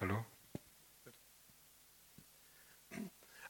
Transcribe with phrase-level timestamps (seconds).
[0.00, 0.24] Hallo?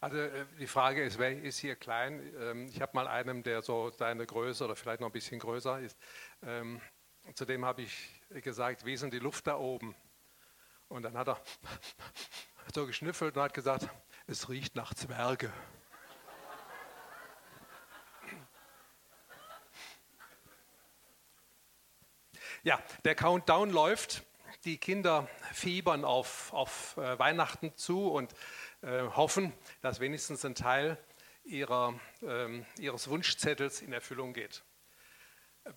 [0.00, 2.34] Also äh, die Frage ist, wer ist hier klein?
[2.40, 5.78] Ähm, ich habe mal einen, der so seine Größe oder vielleicht noch ein bisschen größer
[5.78, 5.96] ist.
[6.42, 6.80] Ähm,
[7.34, 9.94] Zudem habe ich gesagt, wie ist denn die Luft da oben?
[10.88, 11.40] Und dann hat er
[12.74, 13.88] so geschnüffelt und hat gesagt,
[14.26, 15.52] es riecht nach Zwerge.
[22.64, 24.24] Ja, der Countdown läuft.
[24.64, 28.34] Die Kinder fiebern auf, auf äh, Weihnachten zu und
[28.82, 30.98] äh, hoffen, dass wenigstens ein Teil
[31.44, 34.62] ihrer, äh, ihres Wunschzettels in Erfüllung geht.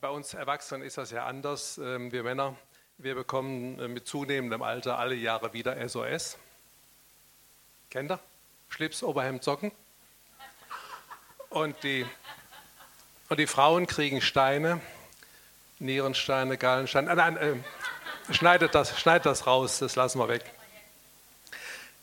[0.02, 1.78] Bei uns Erwachsenen ist das ja anders.
[1.78, 2.58] Ähm, wir Männer,
[2.98, 6.38] wir bekommen äh, mit zunehmendem Alter alle Jahre wieder SOS.
[7.90, 8.20] Kennt ihr?
[8.68, 9.72] Schlips, Oberhemd, Socken.
[11.50, 12.06] Und die,
[13.30, 14.82] und die Frauen kriegen Steine,
[15.80, 17.16] Nierensteine, Gallensteine.
[17.16, 17.64] Nein, nein äh,
[18.32, 20.44] schneidet, das, schneidet das raus, das lassen wir weg.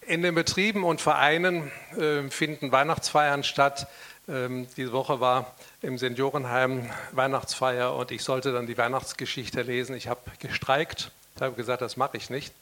[0.02, 3.86] In den Betrieben und Vereinen äh, finden Weihnachtsfeiern statt.
[4.28, 9.94] Ähm, diese Woche war im Seniorenheim Weihnachtsfeier und ich sollte dann die Weihnachtsgeschichte lesen.
[9.94, 12.52] Ich habe gestreikt, ich habe gesagt, das mache ich nicht.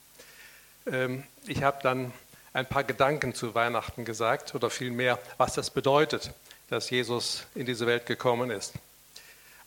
[0.90, 2.12] Ähm, ich habe dann
[2.52, 6.32] ein paar Gedanken zu Weihnachten gesagt oder vielmehr, was das bedeutet,
[6.70, 8.74] dass Jesus in diese Welt gekommen ist.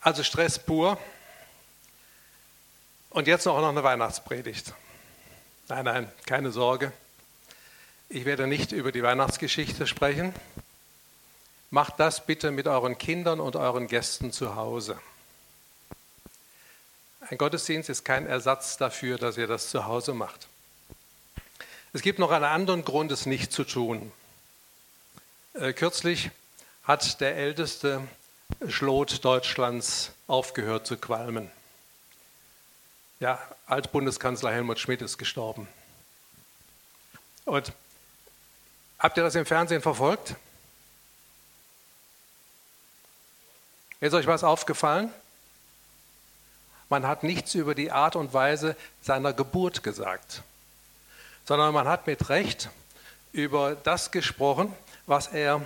[0.02, 0.98] Also Stress pur.
[3.12, 4.74] Und jetzt auch noch eine Weihnachtspredigt.
[5.68, 6.94] Nein, nein, keine Sorge.
[8.08, 10.34] Ich werde nicht über die Weihnachtsgeschichte sprechen.
[11.72, 14.98] Macht das bitte mit euren Kindern und euren Gästen zu Hause.
[17.30, 20.48] Ein Gottesdienst ist kein Ersatz dafür, dass ihr das zu Hause macht.
[21.92, 24.14] Es gibt noch einen anderen Grund, es nicht zu tun.
[25.54, 26.32] Äh, kürzlich
[26.84, 28.02] hat der älteste
[28.70, 31.52] Schlot Deutschlands aufgehört zu qualmen.
[33.22, 35.70] Ja, Altbundeskanzler Helmut Schmidt ist gestorben.
[37.46, 37.72] Und
[39.00, 40.36] habt ihr das im Fernsehen verfolgt?
[44.02, 45.10] Ist euch was aufgefallen?
[46.90, 50.44] Man hat nichts über die Art und Weise seiner Geburt gesagt
[51.46, 52.70] sondern man hat mit Recht
[53.32, 54.74] über das gesprochen,
[55.06, 55.62] was er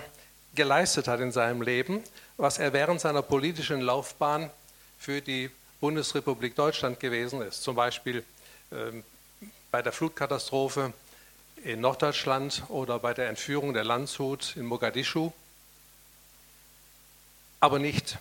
[0.54, 2.02] geleistet hat in seinem Leben,
[2.36, 4.50] was er während seiner politischen Laufbahn
[4.98, 5.50] für die
[5.80, 7.62] Bundesrepublik Deutschland gewesen ist.
[7.62, 8.24] Zum Beispiel
[8.70, 9.02] äh,
[9.70, 10.92] bei der Flutkatastrophe
[11.64, 15.32] in Norddeutschland oder bei der Entführung der Landshut in Mogadischu,
[17.60, 18.18] aber nicht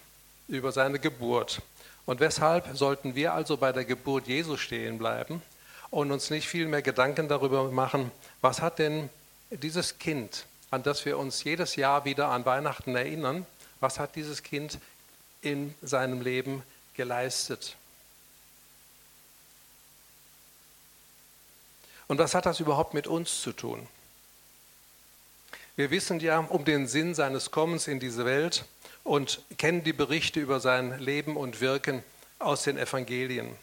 [0.48, 1.62] über seine Geburt.
[2.06, 5.42] Und weshalb sollten wir also bei der Geburt Jesu stehen bleiben
[5.90, 8.12] und uns nicht viel mehr Gedanken darüber machen,
[8.42, 9.10] was hat denn
[9.50, 13.46] dieses Kind, an das wir uns jedes Jahr wieder an Weihnachten erinnern,
[13.80, 14.80] was hat dieses Kind
[15.42, 16.64] in seinem Leben
[16.96, 17.76] geleistet?
[22.08, 23.88] Und was hat das überhaupt mit uns zu tun?
[25.76, 28.66] Wir wissen ja um den Sinn seines Kommens in diese Welt
[29.04, 32.04] und kennen die Berichte über sein Leben und Wirken
[32.40, 33.56] aus den Evangelien.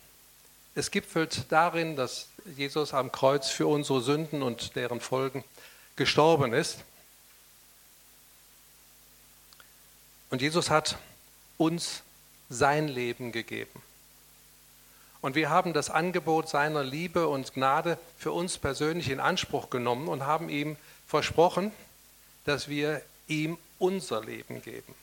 [0.74, 5.44] Es gipfelt darin, dass Jesus am Kreuz für unsere Sünden und deren Folgen
[5.96, 6.78] gestorben ist.
[10.30, 10.96] Und Jesus hat
[11.58, 12.02] uns
[12.52, 13.82] sein Leben gegeben.
[15.20, 20.08] Und wir haben das Angebot seiner Liebe und Gnade für uns persönlich in Anspruch genommen
[20.08, 20.76] und haben ihm
[21.06, 21.70] versprochen,
[22.44, 24.94] dass wir ihm unser Leben geben.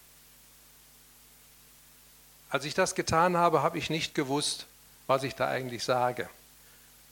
[2.49, 4.65] Als ich das getan habe, habe ich nicht gewusst,
[5.07, 6.29] was ich da eigentlich sage.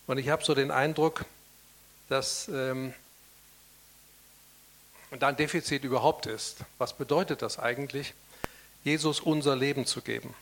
[0.06, 1.26] Und ich habe so den Eindruck,
[2.10, 2.94] dass ähm,
[5.18, 6.58] da ein Defizit überhaupt ist.
[6.78, 8.14] Was bedeutet das eigentlich,
[8.84, 10.34] Jesus unser Leben zu geben?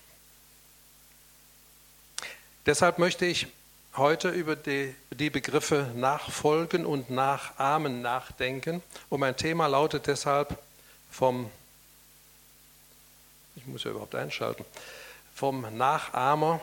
[2.65, 3.47] Deshalb möchte ich
[3.95, 8.81] heute über die, die, Begriffe Nachfolgen und Nachahmen nachdenken.
[9.09, 10.57] Und mein Thema lautet deshalb
[11.11, 11.49] vom,
[13.55, 14.65] ich muss ja überhaupt einschalten,
[15.33, 16.59] vom Nachahmer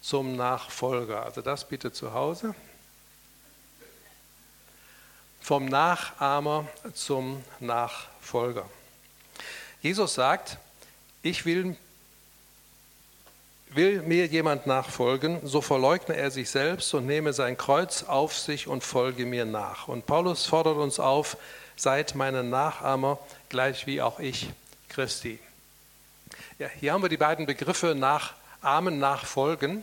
[0.00, 1.24] zum Nachfolger.
[1.24, 2.54] Also das bitte zu Hause.
[5.40, 8.68] Vom Nachahmer zum Nachfolger.
[9.82, 10.58] Jesus sagt,
[11.24, 11.74] ich will,
[13.70, 18.68] will mir jemand nachfolgen, so verleugne er sich selbst und nehme sein Kreuz auf sich
[18.68, 19.88] und folge mir nach.
[19.88, 21.38] Und Paulus fordert uns auf,
[21.76, 23.18] seid meine Nachahmer,
[23.48, 24.50] gleich wie auch ich
[24.90, 25.38] Christi.
[26.58, 29.82] Ja, hier haben wir die beiden Begriffe nachahmen, nachfolgen.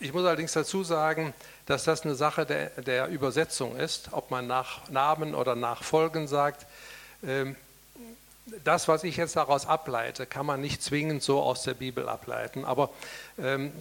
[0.00, 1.32] Ich muss allerdings dazu sagen,
[1.64, 6.28] dass das eine Sache der, der Übersetzung ist, ob man nach Namen oder nach Folgen
[6.28, 6.66] sagt.
[7.26, 7.56] Ähm,
[8.64, 12.64] das, was ich jetzt daraus ableite, kann man nicht zwingend so aus der Bibel ableiten.
[12.64, 12.90] Aber
[13.38, 13.72] ähm,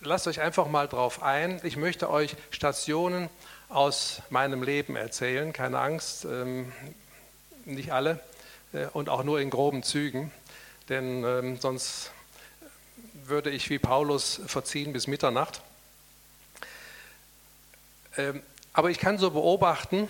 [0.00, 1.60] lasst euch einfach mal drauf ein.
[1.62, 3.28] Ich möchte euch Stationen
[3.68, 5.52] aus meinem Leben erzählen.
[5.52, 6.72] Keine Angst, ähm,
[7.64, 8.20] nicht alle
[8.72, 10.32] äh, und auch nur in groben Zügen,
[10.88, 12.10] denn ähm, sonst
[13.24, 15.62] würde ich wie Paulus verziehen bis Mitternacht.
[18.16, 20.08] Ähm, aber ich kann so beobachten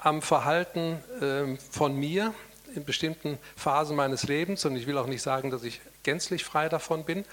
[0.00, 2.34] am Verhalten ähm, von mir
[2.74, 6.68] in bestimmten Phasen meines Lebens, und ich will auch nicht sagen, dass ich gänzlich frei
[6.68, 7.24] davon bin,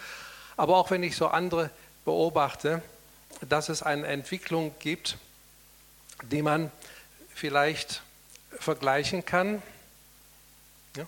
[0.58, 1.70] aber auch wenn ich so andere
[2.06, 2.82] beobachte,
[3.48, 5.18] dass es eine Entwicklung gibt,
[6.24, 6.72] die man
[7.34, 8.02] vielleicht
[8.60, 9.62] vergleichen kann.
[10.96, 11.06] Ja?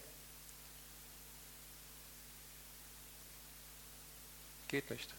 [4.67, 5.09] Geht nicht.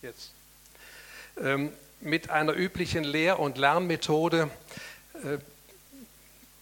[0.00, 0.30] Jetzt.
[1.38, 4.50] Ähm, mit einer üblichen Lehr- und Lernmethode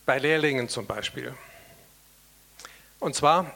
[0.06, 1.34] bei Lehrlingen zum Beispiel.
[2.98, 3.54] Und zwar,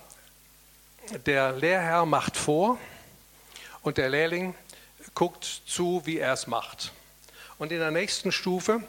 [1.26, 2.78] der Lehrherr macht vor
[3.82, 4.54] und der Lehrling
[5.14, 6.92] guckt zu, wie er es macht.
[7.58, 8.82] Und in der nächsten Stufe,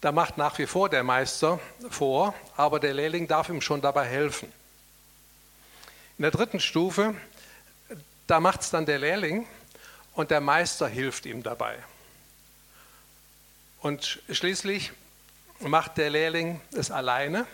[0.00, 1.58] da macht nach wie vor der Meister
[1.90, 4.52] vor, aber der Lehrling darf ihm schon dabei helfen.
[6.18, 7.14] In der dritten Stufe,
[8.26, 9.46] da macht es dann der Lehrling
[10.14, 11.78] und der Meister hilft ihm dabei.
[13.80, 14.92] Und schließlich
[15.60, 17.46] macht der Lehrling es alleine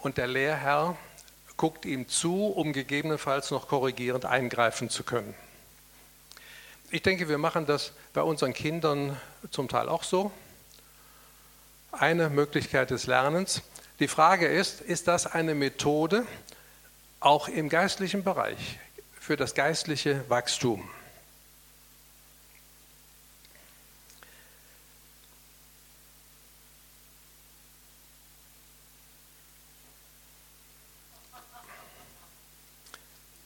[0.00, 0.96] und der Lehrherr
[1.56, 5.34] guckt ihm zu, um gegebenenfalls noch korrigierend eingreifen zu können.
[6.90, 9.20] Ich denke, wir machen das bei unseren Kindern
[9.50, 10.32] zum Teil auch so.
[11.92, 13.62] Eine Möglichkeit des Lernens.
[13.98, 16.26] Die Frage ist, ist das eine Methode
[17.20, 18.78] auch im geistlichen Bereich
[19.20, 20.88] für das geistliche Wachstum?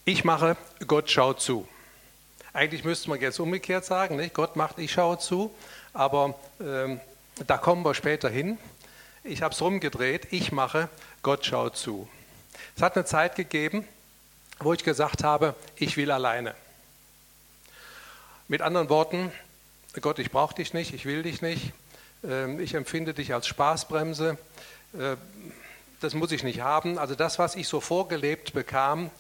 [0.05, 0.57] Ich mache,
[0.89, 1.69] Gott schaut zu.
[2.53, 4.35] Eigentlich müsste man jetzt umgekehrt sagen, nicht?
[4.35, 5.55] Gott macht, ich schaue zu,
[5.93, 7.01] aber ähm,
[7.47, 8.59] da kommen wir später hin.
[9.23, 10.89] Ich habe es rumgedreht, ich mache,
[11.23, 12.09] Gott schaut zu.
[12.75, 13.87] Es hat eine Zeit gegeben,
[14.59, 16.57] wo ich gesagt habe, ich will alleine.
[18.49, 19.31] Mit anderen Worten,
[20.01, 21.73] Gott, ich brauche dich nicht, ich will dich nicht,
[22.25, 24.37] ähm, ich empfinde dich als Spaßbremse,
[24.95, 25.17] äh,
[26.01, 26.99] das muss ich nicht haben.
[26.99, 29.13] Also das, was ich so vorgelebt bekam,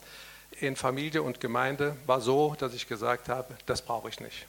[0.62, 4.47] in Familie und Gemeinde war so, dass ich gesagt habe, das brauche ich nicht.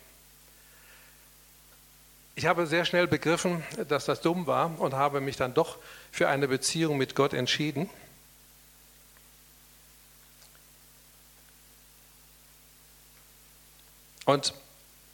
[2.35, 5.77] Ich habe sehr schnell begriffen, dass das dumm war und habe mich dann doch
[6.11, 7.89] für eine Beziehung mit Gott entschieden.
[14.25, 14.53] Und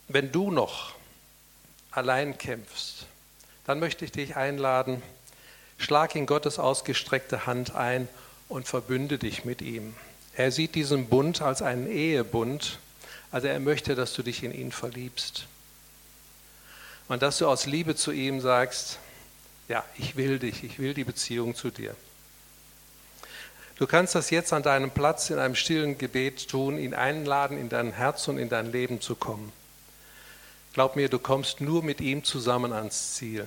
[0.08, 0.94] wenn du noch
[1.92, 3.06] allein kämpfst,
[3.66, 5.02] dann möchte ich dich einladen,
[5.78, 8.08] schlag in Gottes ausgestreckte Hand ein
[8.48, 9.96] und verbünde dich mit ihm.
[10.40, 12.80] Er sieht diesen Bund als einen Ehebund,
[13.30, 15.48] also er möchte, dass du dich in ihn verliebst.
[17.10, 19.00] Und dass du aus Liebe zu ihm sagst,
[19.68, 21.94] ja, ich will dich, ich will die Beziehung zu dir.
[23.76, 27.68] Du kannst das jetzt an deinem Platz in einem stillen Gebet tun, ihn einladen, in
[27.68, 29.52] dein Herz und in dein Leben zu kommen.
[30.72, 33.46] Glaub mir, du kommst nur mit ihm zusammen ans Ziel.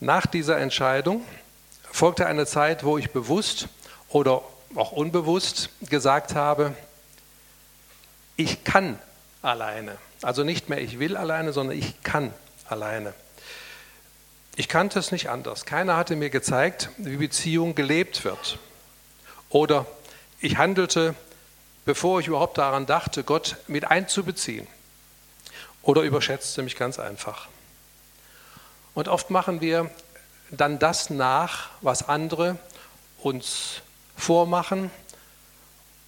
[0.00, 1.22] Nach dieser Entscheidung
[1.92, 3.68] folgte eine Zeit, wo ich bewusst
[4.08, 4.42] oder
[4.74, 6.74] auch unbewusst gesagt habe,
[8.36, 8.98] ich kann
[9.42, 9.96] alleine.
[10.22, 12.32] Also nicht mehr ich will alleine, sondern ich kann
[12.68, 13.14] alleine.
[14.56, 15.64] Ich kannte es nicht anders.
[15.64, 18.58] Keiner hatte mir gezeigt, wie Beziehung gelebt wird.
[19.48, 19.86] Oder
[20.40, 21.14] ich handelte,
[21.84, 24.66] bevor ich überhaupt daran dachte, Gott mit einzubeziehen.
[25.82, 27.48] Oder überschätzte mich ganz einfach.
[28.94, 29.90] Und oft machen wir
[30.50, 32.58] dann das nach, was andere
[33.22, 33.82] uns
[34.16, 34.90] vormachen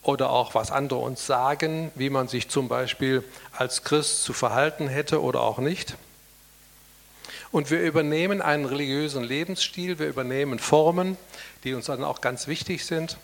[0.03, 3.25] oder auch was andere uns sagen, wie man sich zum Beispiel
[3.57, 5.97] als Christ zu verhalten hätte oder auch nicht.
[7.53, 11.17] Und wir übernehmen einen religiösen Lebensstil, wir übernehmen Formen,
[11.65, 13.19] die uns dann auch ganz wichtig sind.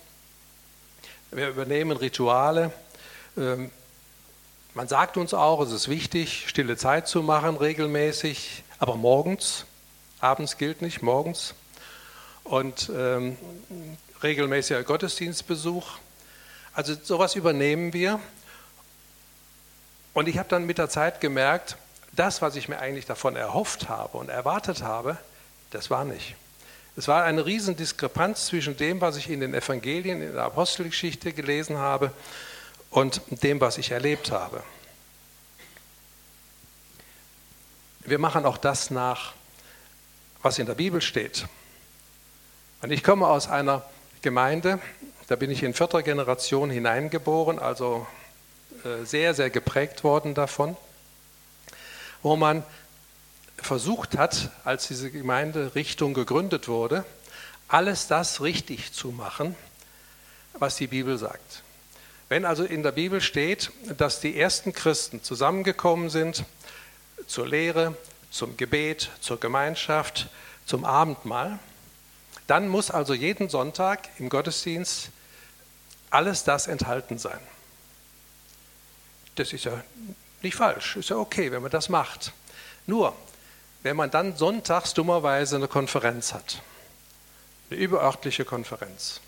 [1.30, 2.72] Wir übernehmen Rituale.
[3.36, 3.70] Ähm,
[4.74, 9.64] man sagt uns auch, es ist wichtig, stille Zeit zu machen regelmäßig, aber morgens
[10.20, 11.54] abends gilt nicht, morgens.
[12.44, 13.36] Und ähm,
[14.22, 15.98] regelmäßiger Gottesdienstbesuch.
[16.72, 18.20] Also sowas übernehmen wir.
[20.14, 21.76] Und ich habe dann mit der Zeit gemerkt,
[22.12, 25.18] das, was ich mir eigentlich davon erhofft habe und erwartet habe,
[25.70, 26.34] das war nicht.
[26.96, 31.76] Es war eine Riesendiskrepanz zwischen dem, was ich in den Evangelien, in der Apostelgeschichte gelesen
[31.78, 32.12] habe
[32.90, 34.64] und dem, was ich erlebt habe.
[38.00, 39.34] Wir machen auch das nach,
[40.42, 41.46] was in der Bibel steht.
[42.80, 43.84] Und ich komme aus einer
[44.22, 44.78] Gemeinde,
[45.26, 48.06] da bin ich in vierter Generation hineingeboren, also
[48.84, 50.76] äh, sehr, sehr geprägt worden davon,
[52.22, 52.62] wo man
[53.56, 57.04] versucht hat, als diese Gemeinderichtung gegründet wurde,
[57.66, 59.56] alles das richtig zu machen,
[60.54, 61.62] was die Bibel sagt.
[62.28, 66.44] Wenn also in der Bibel steht, dass die ersten Christen zusammengekommen sind
[67.26, 67.96] zur Lehre,
[68.30, 70.28] zum Gebet, zur Gemeinschaft,
[70.66, 71.58] zum Abendmahl,
[72.46, 75.10] dann muss also jeden Sonntag im Gottesdienst
[76.10, 77.40] alles das enthalten sein.
[79.34, 79.82] Das ist ja
[80.42, 82.32] nicht falsch, ist ja okay, wenn man das macht.
[82.86, 83.14] Nur,
[83.82, 86.62] wenn man dann sonntags dummerweise eine Konferenz hat,
[87.70, 89.20] eine überörtliche Konferenz,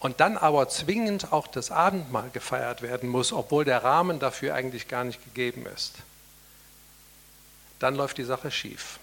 [0.00, 4.88] und dann aber zwingend auch das Abendmahl gefeiert werden muss, obwohl der Rahmen dafür eigentlich
[4.88, 5.96] gar nicht gegeben ist,
[7.80, 9.00] dann läuft die Sache schief.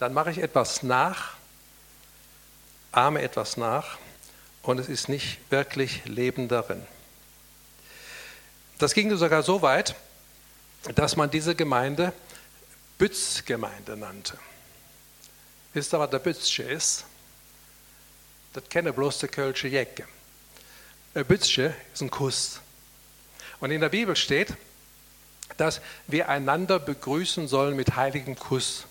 [0.00, 1.34] Dann mache ich etwas nach,
[2.90, 3.98] ahme etwas nach
[4.62, 6.84] und es ist nicht wirklich Leben darin.
[8.78, 9.94] Das ging sogar so weit,
[10.94, 12.12] dass man diese Gemeinde
[12.96, 14.38] Bützgemeinde nannte.
[15.72, 17.04] Wisst ihr, was der Bützsche ist?
[18.52, 20.06] Das kenne bloß der Kölsche Jäcke.
[21.14, 22.60] Der Bützsche ist ein Kuss.
[23.60, 24.54] Und in der Bibel steht,
[25.56, 28.84] dass wir einander begrüßen sollen mit heiligem Kuss.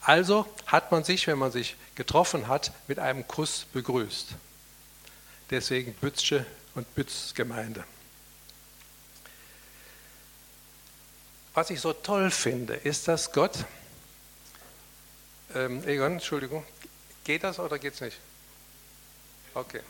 [0.00, 4.28] Also hat man sich, wenn man sich getroffen hat, mit einem Kuss begrüßt.
[5.50, 7.84] Deswegen Bützsche und Bützgemeinde.
[11.54, 13.64] Was ich so toll finde, ist, dass Gott,
[15.54, 16.64] ähm, Egon, Entschuldigung,
[17.22, 18.18] geht das oder geht es nicht?
[19.54, 19.80] Okay.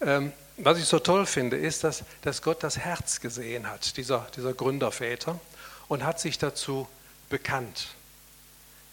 [0.00, 4.26] Ähm, was ich so toll finde, ist, dass, dass Gott das Herz gesehen hat, dieser,
[4.36, 5.38] dieser Gründerväter,
[5.86, 6.88] und hat sich dazu
[7.30, 7.88] bekannt.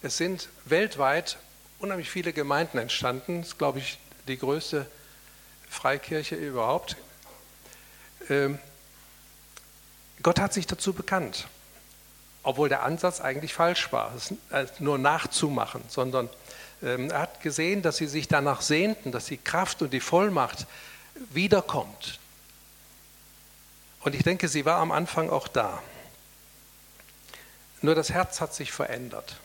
[0.02, 1.38] Es sind weltweit
[1.78, 3.40] unheimlich viele Gemeinden entstanden.
[3.40, 4.86] Das ist, glaube ich, die größte
[5.68, 6.96] Freikirche überhaupt.
[8.30, 8.58] Ähm,
[10.22, 11.48] Gott hat sich dazu bekannt,
[12.42, 16.30] obwohl der Ansatz eigentlich falsch war, es äh, nur nachzumachen, sondern
[16.82, 20.66] ähm, er hat gesehen, dass sie sich danach sehnten, dass die Kraft und die Vollmacht
[21.30, 22.18] wiederkommt.
[24.00, 25.82] Und ich denke, sie war am Anfang auch da.
[27.82, 29.36] Nur das Herz hat sich verändert.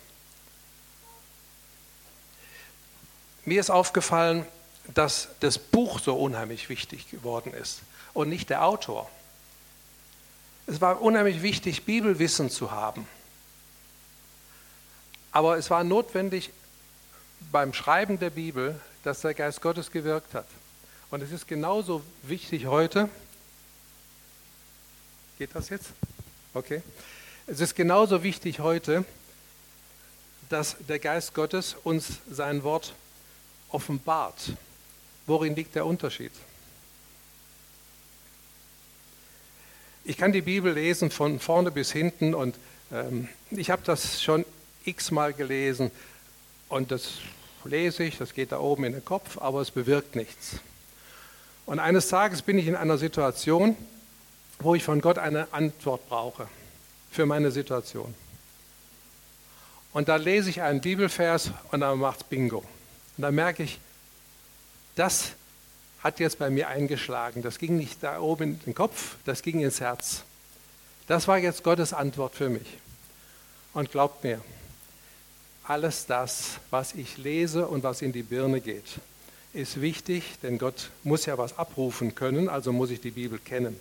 [3.44, 4.46] Mir ist aufgefallen,
[4.94, 7.82] dass das Buch so unheimlich wichtig geworden ist
[8.13, 9.10] und nicht der Autor.
[10.68, 13.08] Es war unheimlich wichtig, Bibelwissen zu haben.
[15.32, 16.51] Aber es war notwendig
[17.51, 20.46] beim Schreiben der Bibel, dass der Geist Gottes gewirkt hat.
[21.12, 23.10] Und es ist genauso wichtig heute.
[25.38, 25.89] Geht das jetzt?
[26.53, 26.82] Okay.
[27.48, 29.03] Es ist genauso wichtig heute,
[30.48, 32.94] dass der Geist Gottes uns sein Wort
[33.72, 34.53] offenbart.
[35.27, 36.32] Worin liegt der Unterschied?
[40.06, 42.56] Ich kann die Bibel lesen von vorne bis hinten und
[42.89, 44.46] ähm, ich habe das schon
[44.86, 45.91] x-mal gelesen
[46.70, 47.15] und das
[47.65, 50.62] lese ich, das geht da oben in den Kopf, aber es bewirkt nichts.
[51.65, 53.77] Und eines Tages bin ich in einer Situation,
[54.60, 56.48] wo ich von Gott eine Antwort brauche
[57.12, 58.13] für meine Situation.
[59.94, 62.60] Und da lese ich einen Bibelvers und dann macht Bingo.
[62.60, 63.80] Und dann merke ich,
[64.96, 65.34] das
[66.01, 67.41] hat jetzt bei mir eingeschlagen.
[67.41, 70.24] Das ging nicht da oben in den Kopf, das ging ins Herz.
[71.08, 72.68] Das war jetzt Gottes Antwort für mich.
[73.74, 74.41] Und glaubt mir,
[75.63, 79.00] alles das, was ich lese und was in die Birne geht,
[79.53, 83.79] ist wichtig, denn Gott muss ja was abrufen können, also muss ich die Bibel kennen.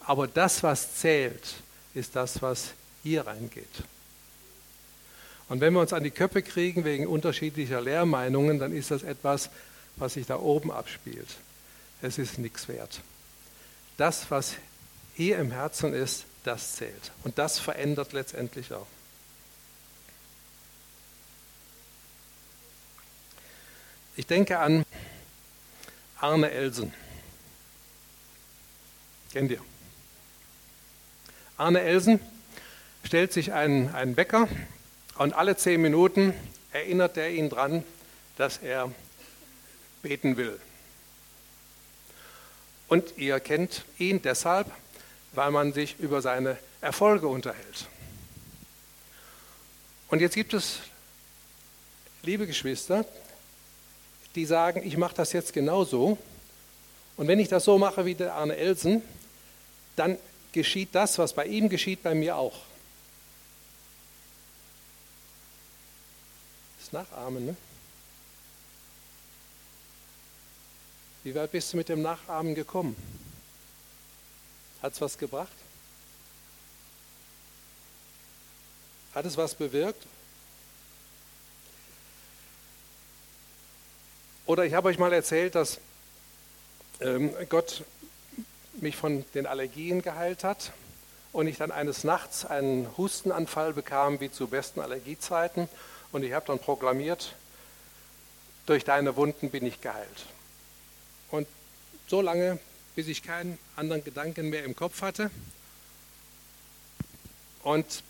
[0.00, 1.54] Aber das, was zählt,
[1.94, 2.72] ist das, was
[3.02, 3.84] hier reingeht.
[5.48, 9.50] Und wenn wir uns an die Köpfe kriegen wegen unterschiedlicher Lehrmeinungen, dann ist das etwas,
[9.96, 11.28] was sich da oben abspielt.
[12.00, 13.00] Es ist nichts wert.
[13.96, 14.54] Das, was
[15.14, 17.12] hier im Herzen ist, das zählt.
[17.22, 18.86] Und das verändert letztendlich auch.
[24.14, 24.84] Ich denke an
[26.20, 26.92] Arne Elsen.
[29.32, 29.60] Kennt ihr?
[31.56, 32.20] Arne Elsen
[33.04, 34.48] stellt sich einen, einen Bäcker
[35.16, 36.34] und alle zehn Minuten
[36.72, 37.84] erinnert er ihn daran,
[38.36, 38.92] dass er
[40.02, 40.60] beten will.
[42.88, 44.70] Und ihr kennt ihn deshalb,
[45.32, 47.88] weil man sich über seine Erfolge unterhält.
[50.08, 50.80] Und jetzt gibt es,
[52.22, 53.06] liebe Geschwister,
[54.34, 56.18] die sagen, ich mache das jetzt genauso.
[57.16, 59.02] Und wenn ich das so mache wie der Arne Elsen,
[59.96, 60.18] dann
[60.52, 62.58] geschieht das, was bei ihm geschieht, bei mir auch.
[66.78, 67.56] Das Nachahmen, ne?
[71.24, 72.96] Wie weit bist du mit dem Nachahmen gekommen?
[74.82, 75.52] Hat es was gebracht?
[79.14, 80.04] Hat es was bewirkt?
[84.52, 85.80] Oder ich habe euch mal erzählt, dass
[87.00, 87.84] ähm, Gott
[88.82, 90.72] mich von den Allergien geheilt hat
[91.32, 95.70] und ich dann eines Nachts einen Hustenanfall bekam, wie zu besten Allergiezeiten.
[96.12, 97.34] Und ich habe dann proklamiert,
[98.66, 100.26] durch deine Wunden bin ich geheilt.
[101.30, 101.48] Und
[102.06, 102.58] so lange,
[102.94, 105.30] bis ich keinen anderen Gedanken mehr im Kopf hatte.
[107.62, 108.02] Und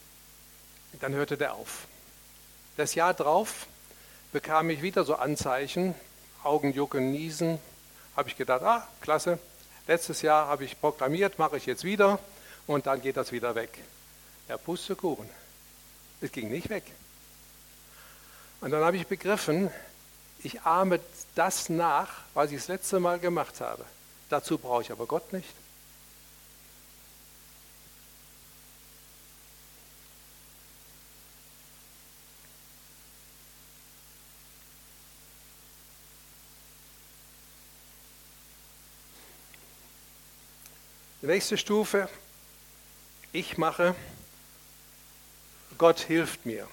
[0.99, 1.87] dann hörte der auf.
[2.77, 3.69] Das Jahr drauf
[4.33, 5.95] bekam ich wieder so Anzeichen,
[6.45, 7.59] Augenjucken, Niesen.
[8.17, 9.39] Habe ich gedacht, ah, klasse,
[9.87, 12.19] letztes Jahr habe ich proklamiert, mache ich jetzt wieder
[12.67, 13.71] und dann geht das wieder weg.
[14.49, 15.29] Ja, Pustekuchen.
[16.21, 16.85] Es ging nicht weg.
[18.61, 19.71] Und dann habe ich begriffen,
[20.43, 21.01] ich ahme
[21.35, 23.85] das nach, was ich das letzte Mal gemacht habe.
[24.29, 25.49] Dazu brauche ich aber Gott nicht.
[41.23, 42.09] Die nächste Stufe,
[43.33, 43.95] ich mache,
[45.79, 46.67] Gott hilft mir.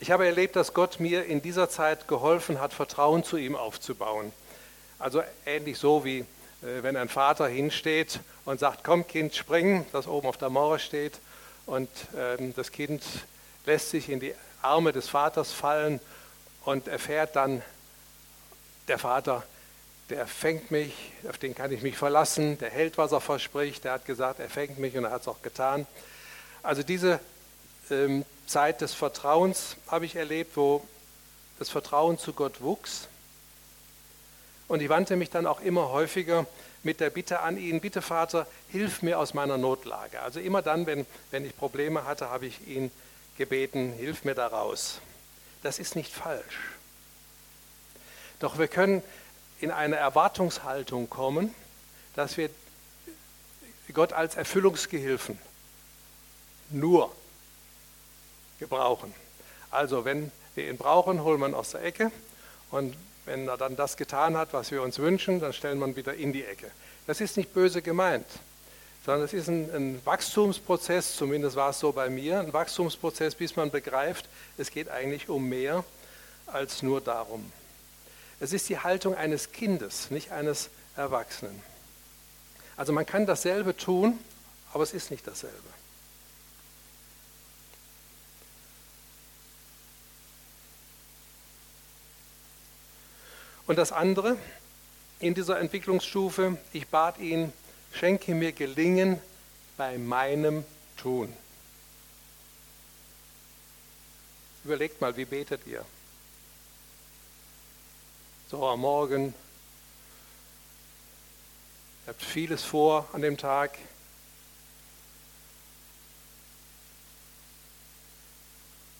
[0.00, 4.32] Ich habe erlebt, dass Gott mir in dieser Zeit geholfen hat, Vertrauen zu ihm aufzubauen.
[4.98, 10.08] Also ähnlich so wie äh, wenn ein Vater hinsteht und sagt, komm Kind, spring, das
[10.08, 11.20] oben auf der Mauer steht
[11.64, 13.04] und ähm, das Kind
[13.66, 16.00] lässt sich in die Arme des Vaters fallen
[16.64, 17.62] und erfährt dann,
[18.88, 19.44] der Vater
[20.12, 20.92] der fängt mich,
[21.26, 24.50] auf den kann ich mich verlassen, der hält, was er verspricht, der hat gesagt, er
[24.50, 25.86] fängt mich und er hat es auch getan.
[26.62, 27.18] Also diese
[27.90, 30.86] ähm, Zeit des Vertrauens habe ich erlebt, wo
[31.58, 33.08] das Vertrauen zu Gott wuchs.
[34.68, 36.46] Und ich wandte mich dann auch immer häufiger
[36.82, 40.20] mit der Bitte an ihn, bitte Vater, hilf mir aus meiner Notlage.
[40.20, 42.90] Also immer dann, wenn, wenn ich Probleme hatte, habe ich ihn
[43.38, 45.00] gebeten, hilf mir daraus.
[45.62, 46.58] Das ist nicht falsch.
[48.40, 49.02] Doch wir können
[49.62, 51.54] in eine Erwartungshaltung kommen,
[52.14, 52.50] dass wir
[53.92, 55.38] Gott als Erfüllungsgehilfen
[56.70, 57.14] nur
[58.58, 59.12] gebrauchen.
[59.70, 62.10] Also wenn wir ihn brauchen, holen wir ihn aus der Ecke
[62.70, 65.96] und wenn er dann das getan hat, was wir uns wünschen, dann stellen wir ihn
[65.96, 66.70] wieder in die Ecke.
[67.06, 68.26] Das ist nicht böse gemeint,
[69.04, 73.56] sondern es ist ein, ein Wachstumsprozess, zumindest war es so bei mir, ein Wachstumsprozess, bis
[73.56, 75.84] man begreift, es geht eigentlich um mehr
[76.46, 77.52] als nur darum.
[78.42, 81.62] Es ist die Haltung eines Kindes, nicht eines Erwachsenen.
[82.76, 84.18] Also man kann dasselbe tun,
[84.72, 85.56] aber es ist nicht dasselbe.
[93.68, 94.36] Und das andere
[95.20, 97.52] in dieser Entwicklungsstufe, ich bat ihn,
[97.92, 99.20] schenke mir Gelingen
[99.76, 100.64] bei meinem
[100.96, 101.32] Tun.
[104.64, 105.84] Überlegt mal, wie betet ihr?
[108.52, 109.32] So am Morgen.
[112.04, 113.78] Ihr habt vieles vor an dem Tag.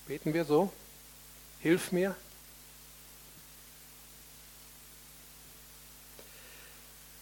[0.06, 0.72] Beten wir so?
[1.60, 2.16] Hilf mir.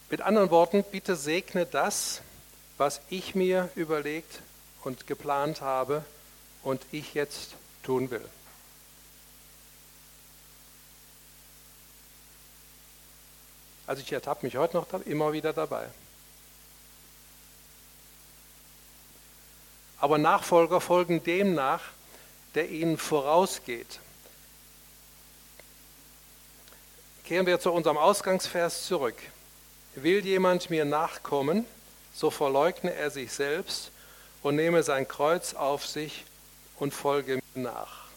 [0.08, 2.22] Mit anderen Worten, bitte segne das,
[2.78, 4.40] was ich mir überlegt
[4.84, 6.04] und geplant habe
[6.62, 8.24] und ich jetzt tun will.
[13.90, 15.88] Also ich ertappe mich heute noch immer wieder dabei.
[19.98, 21.82] Aber Nachfolger folgen dem nach,
[22.54, 23.98] der ihnen vorausgeht.
[27.24, 29.16] Kehren wir zu unserem Ausgangsvers zurück.
[29.96, 31.66] Will jemand mir nachkommen,
[32.14, 33.90] so verleugne er sich selbst
[34.44, 36.24] und nehme sein Kreuz auf sich
[36.78, 38.09] und folge mir nach.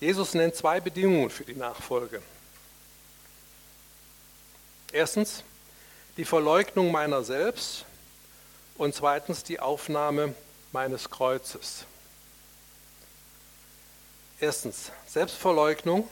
[0.00, 2.22] Jesus nennt zwei Bedingungen für die Nachfolge.
[4.92, 5.42] Erstens
[6.16, 7.84] die Verleugnung meiner selbst
[8.76, 10.34] und zweitens die Aufnahme
[10.72, 11.84] meines Kreuzes.
[14.38, 16.08] Erstens, Selbstverleugnung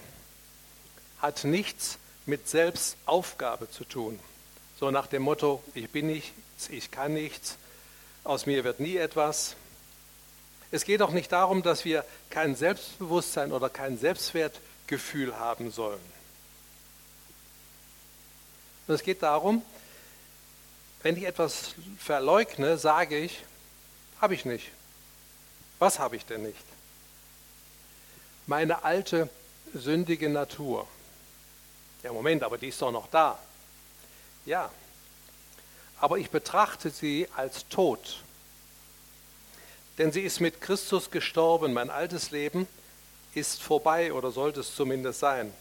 [1.20, 4.18] hat nichts mit Selbstaufgabe zu tun.
[4.80, 7.58] So nach dem Motto, ich bin nichts, ich kann nichts,
[8.24, 9.56] aus mir wird nie etwas,
[10.74, 16.00] es geht auch nicht darum, dass wir kein Selbstbewusstsein oder kein Selbstwertgefühl haben sollen.
[18.88, 19.62] Es geht darum,
[21.02, 23.44] wenn ich etwas verleugne, sage ich,
[24.20, 24.70] habe ich nicht.
[25.78, 26.64] Was habe ich denn nicht?
[28.46, 29.28] meine alte
[29.72, 30.86] sündige Natur.
[32.02, 33.38] Ja, Moment, aber die ist doch noch da.
[34.44, 34.70] Ja,
[36.00, 38.23] aber ich betrachte sie als tot.
[39.98, 41.72] Denn sie ist mit Christus gestorben.
[41.72, 42.66] Mein altes Leben
[43.34, 45.52] ist vorbei oder sollte es zumindest sein.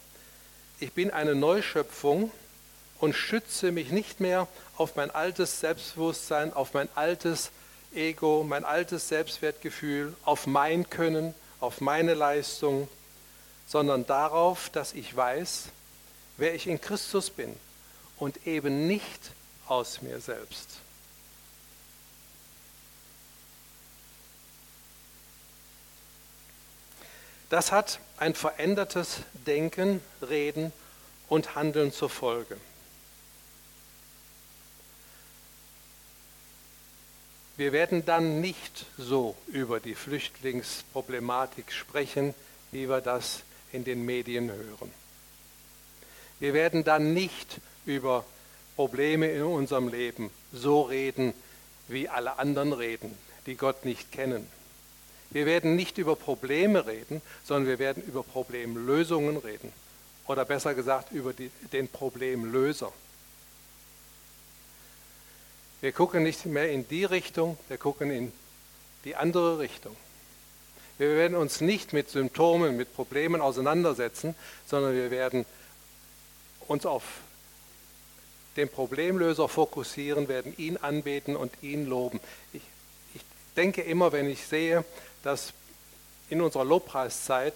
[0.79, 2.31] Ich bin eine Neuschöpfung
[2.99, 7.51] und schütze mich nicht mehr auf mein altes Selbstbewusstsein, auf mein altes
[7.93, 12.87] Ego, mein altes Selbstwertgefühl, auf mein Können, auf meine Leistung,
[13.67, 15.65] sondern darauf, dass ich weiß,
[16.37, 17.55] wer ich in Christus bin
[18.17, 19.31] und eben nicht
[19.67, 20.69] aus mir selbst.
[27.53, 30.73] Das hat ein verändertes Denken, Reden
[31.29, 32.57] und Handeln zur Folge.
[37.55, 42.33] Wir werden dann nicht so über die Flüchtlingsproblematik sprechen,
[42.71, 44.91] wie wir das in den Medien hören.
[46.39, 48.25] Wir werden dann nicht über
[48.75, 51.35] Probleme in unserem Leben so reden,
[51.87, 54.49] wie alle anderen reden, die Gott nicht kennen.
[55.33, 59.73] Wir werden nicht über Probleme reden, sondern wir werden über Problemlösungen reden.
[60.27, 62.93] Oder besser gesagt, über die, den Problemlöser.
[65.81, 68.31] Wir gucken nicht mehr in die Richtung, wir gucken in
[69.03, 69.95] die andere Richtung.
[70.97, 75.45] Wir werden uns nicht mit Symptomen, mit Problemen auseinandersetzen, sondern wir werden
[76.67, 77.03] uns auf
[78.55, 82.19] den Problemlöser fokussieren, werden ihn anbeten und ihn loben.
[82.53, 82.61] Ich,
[83.55, 84.83] denke immer, wenn ich sehe,
[85.23, 85.53] dass
[86.29, 87.55] in unserer Lobpreiszeit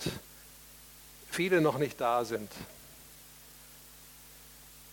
[1.29, 2.51] viele noch nicht da sind,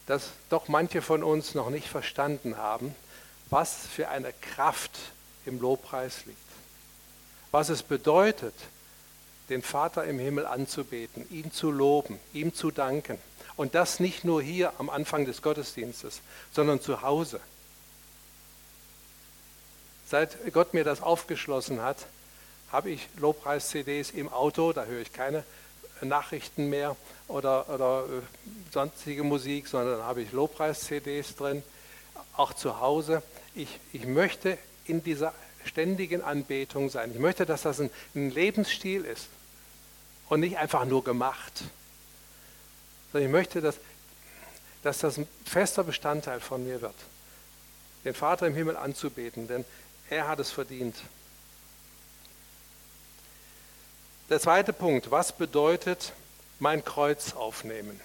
[0.07, 2.95] dass doch manche von uns noch nicht verstanden haben,
[3.51, 4.99] was für eine Kraft
[5.47, 6.39] im Lobpreis liegt.
[7.51, 8.55] Was es bedeutet,
[9.49, 13.19] den Vater im Himmel anzubeten, ihn zu loben, ihm zu danken.
[13.57, 16.21] Und das nicht nur hier am Anfang des Gottesdienstes,
[16.53, 17.41] sondern zu Hause.
[20.07, 22.07] Seit Gott mir das aufgeschlossen hat,
[22.71, 25.45] habe ich Lobpreis-CDs im Auto, da höre ich keine
[26.01, 26.97] Nachrichten mehr
[27.29, 31.63] oder, oder äh, sonstige Musik, sondern habe ich Lobpreis-CDs drin
[32.37, 33.23] auch zu Hause.
[33.55, 35.33] Ich, ich möchte in dieser
[35.65, 37.11] ständigen Anbetung sein.
[37.13, 39.29] Ich möchte, dass das ein, ein Lebensstil ist
[40.29, 41.65] und nicht einfach nur gemacht.
[43.13, 43.77] Sondern ich möchte, dass,
[44.83, 46.95] dass das ein fester Bestandteil von mir wird.
[48.05, 49.65] Den Vater im Himmel anzubeten, denn
[50.15, 50.95] er hat es verdient.
[54.31, 56.13] Der zweite Punkt, was bedeutet
[56.61, 58.01] mein Kreuz aufnehmen?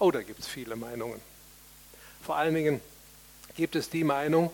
[0.00, 1.20] Oh, da gibt es viele Meinungen.
[2.24, 2.82] Vor allen Dingen
[3.54, 4.50] gibt es die Meinung,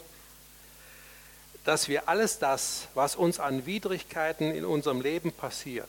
[1.65, 5.89] dass wir alles das, was uns an Widrigkeiten in unserem Leben passiert,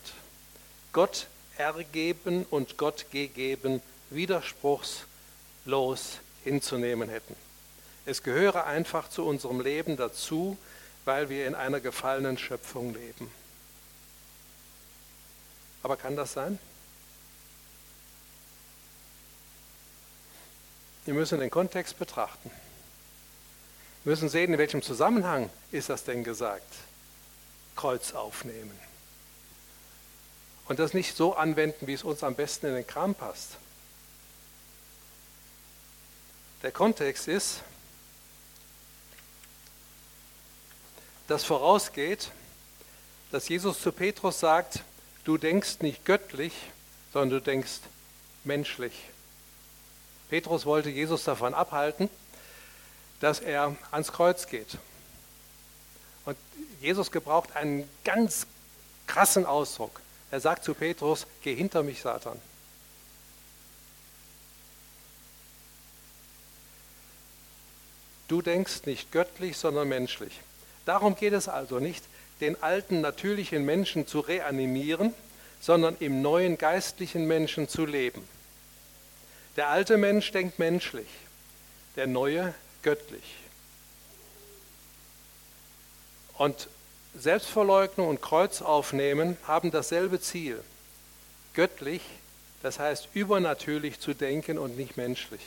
[0.93, 7.35] Gott ergeben und Gott gegeben, widerspruchslos hinzunehmen hätten.
[8.07, 10.57] Es gehöre einfach zu unserem Leben dazu,
[11.07, 13.31] weil wir in einer gefallenen Schöpfung leben.
[15.81, 16.59] Aber kann das sein?
[21.05, 22.51] Wir müssen den Kontext betrachten.
[24.03, 26.75] Wir müssen sehen, in welchem Zusammenhang ist das denn gesagt?
[27.77, 28.77] Kreuz aufnehmen.
[30.65, 33.51] Und das nicht so anwenden, wie es uns am besten in den Kram passt.
[36.63, 37.61] Der Kontext ist,
[41.27, 42.31] dass vorausgeht,
[43.31, 44.79] dass Jesus zu Petrus sagt,
[45.25, 46.53] du denkst nicht göttlich,
[47.11, 47.79] sondern du denkst
[48.43, 48.93] menschlich.
[50.29, 52.09] Petrus wollte Jesus davon abhalten,
[53.19, 54.77] dass er ans Kreuz geht.
[56.25, 56.37] Und
[56.81, 58.47] Jesus gebraucht einen ganz
[59.05, 60.01] krassen Ausdruck.
[60.31, 62.39] Er sagt zu Petrus, geh hinter mich, Satan.
[68.27, 70.41] Du denkst nicht göttlich, sondern menschlich.
[70.87, 72.01] Darum geht es also nicht,
[72.39, 75.13] den alten natürlichen Menschen zu reanimieren,
[75.59, 78.23] sondern im neuen geistlichen Menschen zu leben.
[79.57, 81.07] Der alte Mensch denkt menschlich,
[81.97, 83.35] der neue göttlich.
[86.37, 86.69] Und
[87.15, 90.63] Selbstverleugnung und Kreuz aufnehmen haben dasselbe Ziel.
[91.53, 92.01] Göttlich,
[92.63, 95.41] das heißt übernatürlich zu denken und nicht menschlich.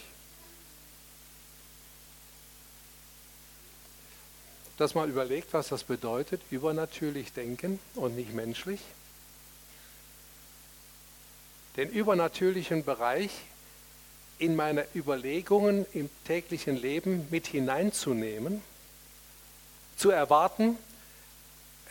[4.80, 8.80] Das mal überlegt, was das bedeutet, übernatürlich denken und nicht menschlich.
[11.76, 13.30] Den übernatürlichen Bereich
[14.38, 18.62] in meine Überlegungen im täglichen Leben mit hineinzunehmen,
[19.98, 20.78] zu erwarten,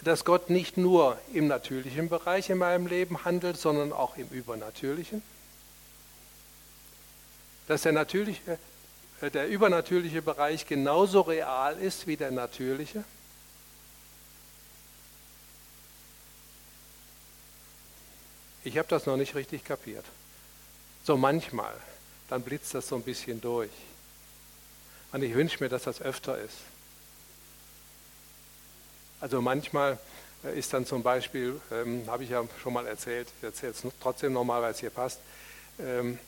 [0.03, 5.21] dass Gott nicht nur im natürlichen Bereich in meinem Leben handelt, sondern auch im übernatürlichen.
[7.67, 8.57] Dass der, natürliche,
[9.21, 13.03] der übernatürliche Bereich genauso real ist wie der natürliche.
[18.63, 20.05] Ich habe das noch nicht richtig kapiert.
[21.03, 21.73] So manchmal,
[22.29, 23.71] dann blitzt das so ein bisschen durch.
[25.11, 26.57] Und ich wünsche mir, dass das öfter ist.
[29.21, 29.97] Also manchmal
[30.43, 33.83] äh, ist dann zum Beispiel, ähm, habe ich ja schon mal erzählt, ich erzähle es
[34.01, 35.19] trotzdem nochmal, weil es hier passt,
[35.79, 36.19] ähm,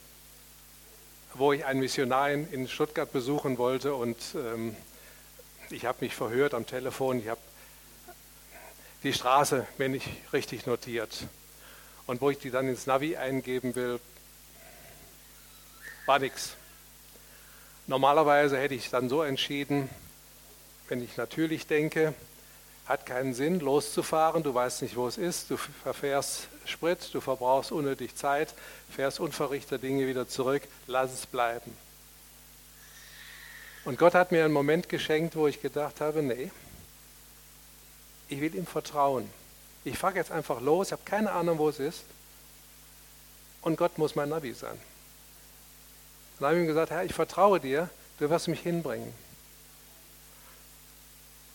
[1.34, 4.76] wo ich einen Missionar in, Stuttgart besuchen wollte und ähm,
[5.70, 7.40] ich habe mich verhört am Telefon, ich habe
[9.04, 11.28] die Straße mir nicht richtig notiert.
[12.06, 14.00] Und wo ich die dann ins Navi eingeben will,
[16.06, 16.56] war nichts.
[17.88, 19.90] Normalerweise hätte ich dann so entschieden,
[20.90, 22.14] wenn ich natürlich denke,
[22.86, 27.72] hat keinen Sinn, loszufahren, du weißt nicht, wo es ist, du verfährst Sprit, du verbrauchst
[27.72, 28.54] unnötig Zeit,
[28.90, 31.76] fährst unverrichter Dinge wieder zurück, lass es bleiben.
[33.84, 36.52] Und Gott hat mir einen Moment geschenkt, wo ich gedacht habe, nee,
[38.30, 39.30] ich will ihm vertrauen.
[39.84, 42.04] Ich fahre jetzt einfach los, ich habe keine Ahnung, wo es ist.
[43.62, 44.80] Und Gott muss mein Navi sein.
[46.40, 49.14] Dann habe ich ihm gesagt, Herr, ich vertraue dir, du wirst mich hinbringen.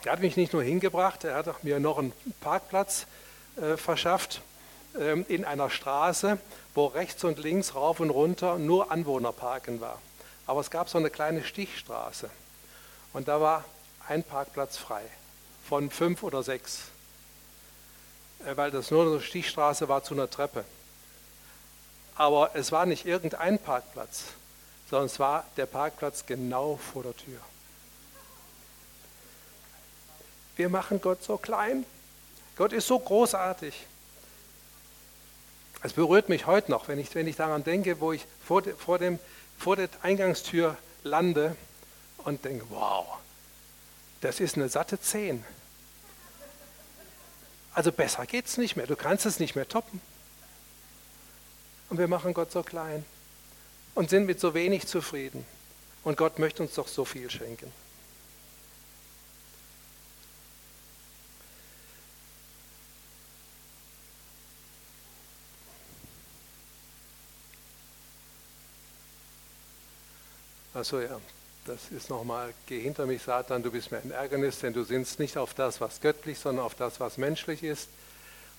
[0.04, 3.06] Er hat mich nicht nur hingebracht, er hat mir noch einen Parkplatz
[3.56, 4.40] äh, verschafft
[5.28, 6.38] in einer Straße,
[6.74, 10.00] wo rechts und links, rauf und runter nur Anwohnerparken war.
[10.46, 12.30] Aber es gab so eine kleine Stichstraße
[13.12, 13.64] und da war
[14.08, 15.02] ein Parkplatz frei
[15.68, 16.82] von fünf oder sechs,
[18.44, 20.64] äh, weil das nur eine Stichstraße war zu einer Treppe.
[22.14, 24.24] Aber es war nicht irgendein Parkplatz,
[24.88, 27.40] sondern es war der Parkplatz genau vor der Tür.
[30.56, 31.84] Wir machen Gott so klein.
[32.56, 33.74] Gott ist so großartig.
[35.82, 38.74] Es berührt mich heute noch, wenn ich, wenn ich daran denke, wo ich vor, de,
[38.74, 39.18] vor, dem,
[39.58, 41.56] vor der Eingangstür lande
[42.18, 43.06] und denke, wow,
[44.20, 45.44] das ist eine satte 10.
[47.74, 48.86] Also besser geht es nicht mehr.
[48.86, 50.00] Du kannst es nicht mehr toppen.
[51.90, 53.04] Und wir machen Gott so klein
[53.94, 55.44] und sind mit so wenig zufrieden.
[56.02, 57.70] Und Gott möchte uns doch so viel schenken.
[70.86, 71.20] Achso, ja,
[71.64, 75.18] das ist nochmal, geh hinter mich, Satan, du bist mir ein Ärgernis, denn du sinnst
[75.18, 77.88] nicht auf das, was göttlich, sondern auf das, was menschlich ist.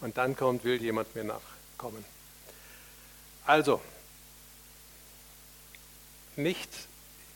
[0.01, 2.03] Und dann kommt, will jemand mir nachkommen.
[3.45, 3.79] Also,
[6.35, 6.69] nicht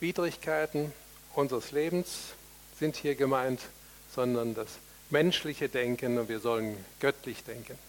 [0.01, 0.91] Widrigkeiten
[1.35, 2.33] unseres Lebens
[2.77, 3.61] sind hier gemeint,
[4.13, 4.67] sondern das
[5.09, 7.79] menschliche Denken und wir sollen göttlich denken.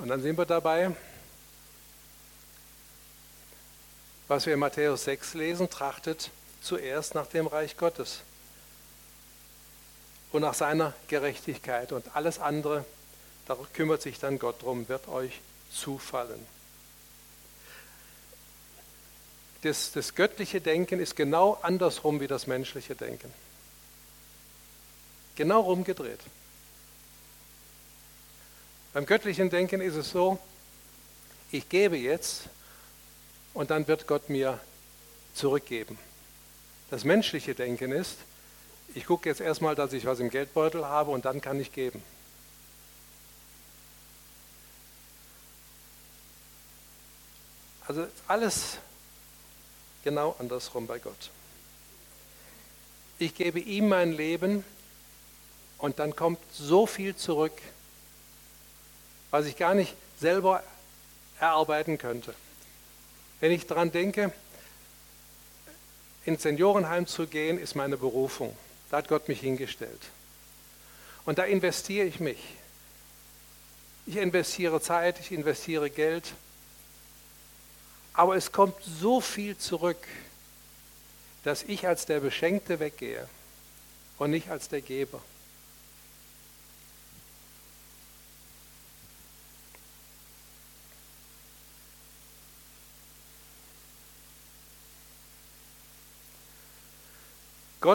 [0.00, 0.90] Und dann sind wir dabei,
[4.28, 8.20] was wir in Matthäus 6 lesen, trachtet zuerst nach dem Reich Gottes
[10.32, 12.84] und nach seiner Gerechtigkeit und alles andere,
[13.46, 15.40] da kümmert sich dann Gott drum, wird euch
[15.72, 16.46] zufallen.
[19.62, 23.32] Das, das göttliche Denken ist genau andersrum wie das menschliche Denken.
[25.34, 26.20] Genau rumgedreht.
[28.92, 30.38] Beim göttlichen Denken ist es so,
[31.50, 32.44] ich gebe jetzt
[33.54, 34.60] und dann wird Gott mir
[35.34, 35.98] zurückgeben.
[36.90, 38.16] Das menschliche Denken ist,
[38.94, 42.02] ich gucke jetzt erstmal, dass ich was im Geldbeutel habe und dann kann ich geben.
[47.86, 48.78] Also alles
[50.04, 51.30] genau andersrum bei Gott.
[53.18, 54.64] Ich gebe ihm mein Leben
[55.78, 57.60] und dann kommt so viel zurück,
[59.30, 60.62] was ich gar nicht selber
[61.40, 62.34] erarbeiten könnte.
[63.40, 64.32] Wenn ich daran denke,
[66.24, 68.56] ins Seniorenheim zu gehen, ist meine Berufung.
[68.90, 70.00] Da hat Gott mich hingestellt.
[71.24, 72.38] Und da investiere ich mich.
[74.06, 76.32] Ich investiere Zeit, ich investiere Geld.
[78.14, 80.06] Aber es kommt so viel zurück,
[81.44, 83.28] dass ich als der Beschenkte weggehe
[84.18, 85.22] und nicht als der Geber.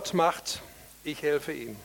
[0.04, 0.62] Gott macht,
[1.06, 1.78] ich helfe ihm.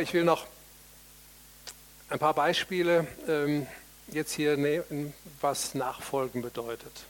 [0.00, 0.46] Ich will noch
[2.08, 3.66] ein paar Beispiele ähm,
[4.08, 7.04] jetzt hier nehmen, was Nachfolgen bedeutet.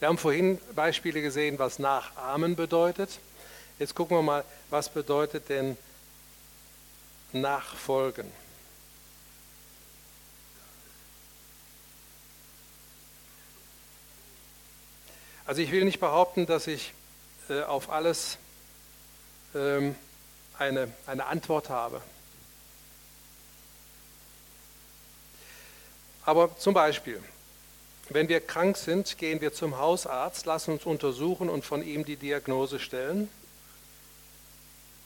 [0.00, 3.20] Wir haben vorhin Beispiele gesehen, was Nachahmen bedeutet.
[3.78, 5.78] Jetzt gucken wir mal, was bedeutet denn
[7.32, 8.26] nachfolgen?
[15.50, 16.92] Also ich will nicht behaupten, dass ich
[17.48, 18.38] äh, auf alles
[19.52, 19.96] ähm,
[20.56, 22.00] eine, eine Antwort habe.
[26.24, 27.20] Aber zum Beispiel,
[28.10, 32.14] wenn wir krank sind, gehen wir zum Hausarzt, lassen uns untersuchen und von ihm die
[32.14, 33.28] Diagnose stellen.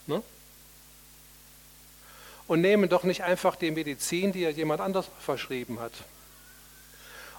[0.07, 0.23] Ne?
[2.49, 5.95] Und nehmen doch nicht einfach die Medizin, die ja jemand anders verschrieben hat.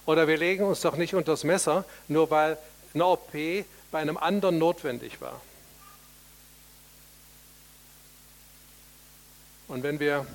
[0.06, 2.58] Oder wir legen uns doch nicht unter das Messer, nur weil
[2.96, 5.40] eine OP bei einem anderen notwendig war.
[9.68, 10.26] Und wenn wir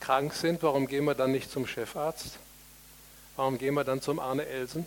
[0.00, 2.38] krank sind, warum gehen wir dann nicht zum Chefarzt?
[3.36, 4.86] Warum gehen wir dann zum Arne Elsen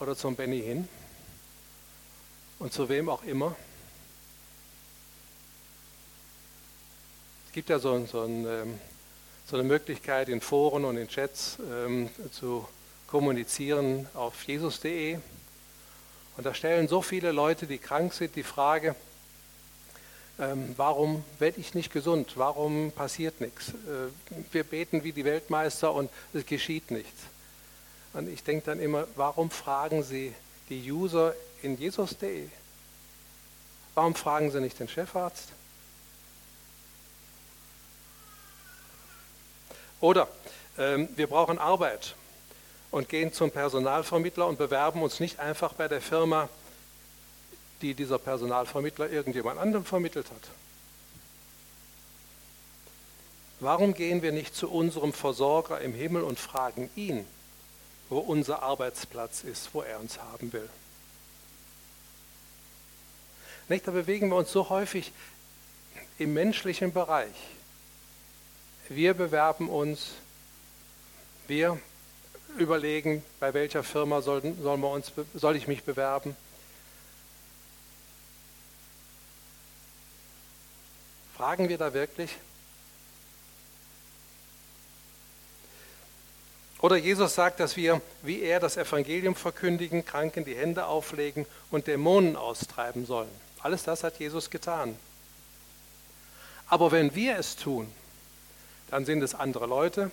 [0.00, 0.88] oder zum Benny hin?
[2.58, 3.56] Und zu wem auch immer?
[7.46, 8.80] Es gibt ja so, so, ein, ähm,
[9.46, 12.66] so eine Möglichkeit in Foren und in Chats ähm, zu
[13.06, 15.18] kommunizieren auf jesus.de.
[16.36, 18.94] Und da stellen so viele Leute, die krank sind, die Frage,
[20.38, 22.32] ähm, warum werde ich nicht gesund?
[22.36, 23.68] Warum passiert nichts?
[23.68, 27.22] Äh, wir beten wie die Weltmeister und es geschieht nichts.
[28.14, 30.34] Und ich denke dann immer, warum fragen Sie
[30.68, 32.48] die User in Jesus.de?
[33.94, 35.50] Warum fragen Sie nicht den Chefarzt?
[40.00, 40.26] Oder
[40.78, 42.16] ähm, wir brauchen Arbeit
[42.94, 46.48] und gehen zum Personalvermittler und bewerben uns nicht einfach bei der Firma,
[47.82, 50.48] die dieser Personalvermittler irgendjemand anderem vermittelt hat.
[53.58, 57.26] Warum gehen wir nicht zu unserem Versorger im Himmel und fragen ihn,
[58.10, 60.70] wo unser Arbeitsplatz ist, wo er uns haben will?
[63.68, 65.10] Nicht, da bewegen wir uns so häufig
[66.18, 67.34] im menschlichen Bereich.
[68.88, 70.12] Wir bewerben uns,
[71.48, 71.80] wir
[72.58, 76.36] überlegen, bei welcher Firma sollten, sollen wir uns, soll ich mich bewerben.
[81.36, 82.30] Fragen wir da wirklich?
[86.80, 91.86] Oder Jesus sagt, dass wir, wie er das Evangelium verkündigen, Kranken die Hände auflegen und
[91.86, 93.30] Dämonen austreiben sollen.
[93.60, 94.94] Alles das hat Jesus getan.
[96.66, 97.90] Aber wenn wir es tun,
[98.90, 100.10] dann sind es andere Leute,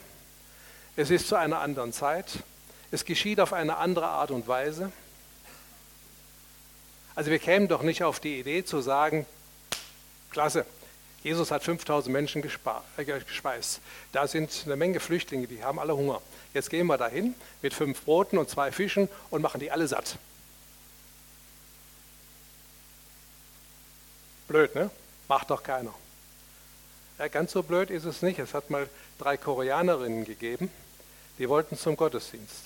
[1.01, 2.39] es ist zu einer anderen Zeit.
[2.91, 4.91] Es geschieht auf eine andere Art und Weise.
[7.15, 9.25] Also wir kämen doch nicht auf die Idee zu sagen,
[10.29, 10.65] klasse,
[11.23, 13.81] Jesus hat 5000 Menschen äh, gespeist.
[14.11, 16.21] Da sind eine Menge Flüchtlinge, die haben alle Hunger.
[16.53, 20.17] Jetzt gehen wir dahin mit fünf Broten und zwei Fischen und machen die alle satt.
[24.47, 24.89] Blöd, ne?
[25.27, 25.93] Macht doch keiner.
[27.19, 28.39] Ja, ganz so blöd ist es nicht.
[28.39, 30.71] Es hat mal drei Koreanerinnen gegeben,
[31.41, 32.65] die wollten zum Gottesdienst.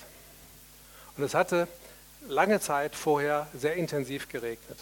[1.16, 1.70] Und es hatte
[2.28, 4.78] lange Zeit vorher sehr intensiv geregnet.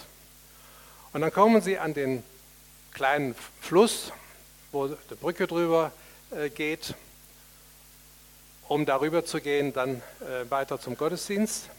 [1.13, 2.23] Und dann kommen sie an den
[2.91, 4.12] kleinen Fluss,
[4.71, 5.91] wo die Brücke drüber
[6.32, 6.95] äh, geht,
[8.67, 11.69] um darüber zu gehen, dann äh, weiter zum Gottesdienst.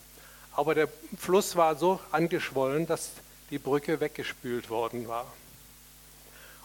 [0.53, 3.11] Aber der Fluss war so angeschwollen, dass
[3.50, 5.27] die Brücke weggespült worden war.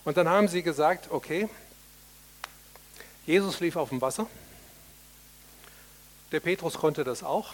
[0.06, 1.50] Und dann haben sie gesagt, okay,
[3.26, 4.28] Jesus lief auf dem Wasser,
[6.32, 7.54] der Petrus konnte das auch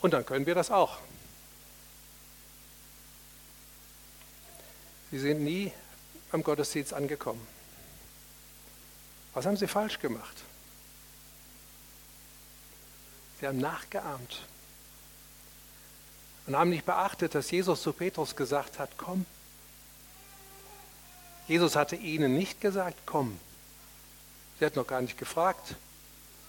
[0.00, 0.98] und dann können wir das auch.
[5.10, 5.72] Sie sind nie
[6.32, 7.46] am Gottesdienst angekommen.
[9.32, 10.42] Was haben sie falsch gemacht?
[13.40, 14.42] Sie haben nachgeahmt
[16.46, 19.26] und haben nicht beachtet, dass Jesus zu Petrus gesagt hat, komm.
[21.46, 23.38] Jesus hatte ihnen nicht gesagt, komm.
[24.58, 25.74] Sie hat noch gar nicht gefragt,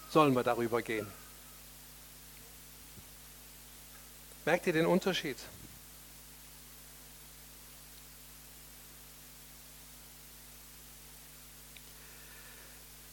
[0.10, 1.08] sollen wir darüber gehen.
[4.45, 5.38] Merkt ihr den Unterschied?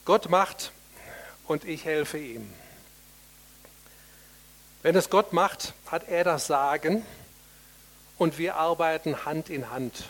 [0.04, 0.72] Gott macht
[1.46, 2.52] und ich helfe ihm.
[4.82, 7.06] Wenn es Gott macht, hat er das Sagen
[8.18, 10.04] und wir arbeiten Hand in Hand.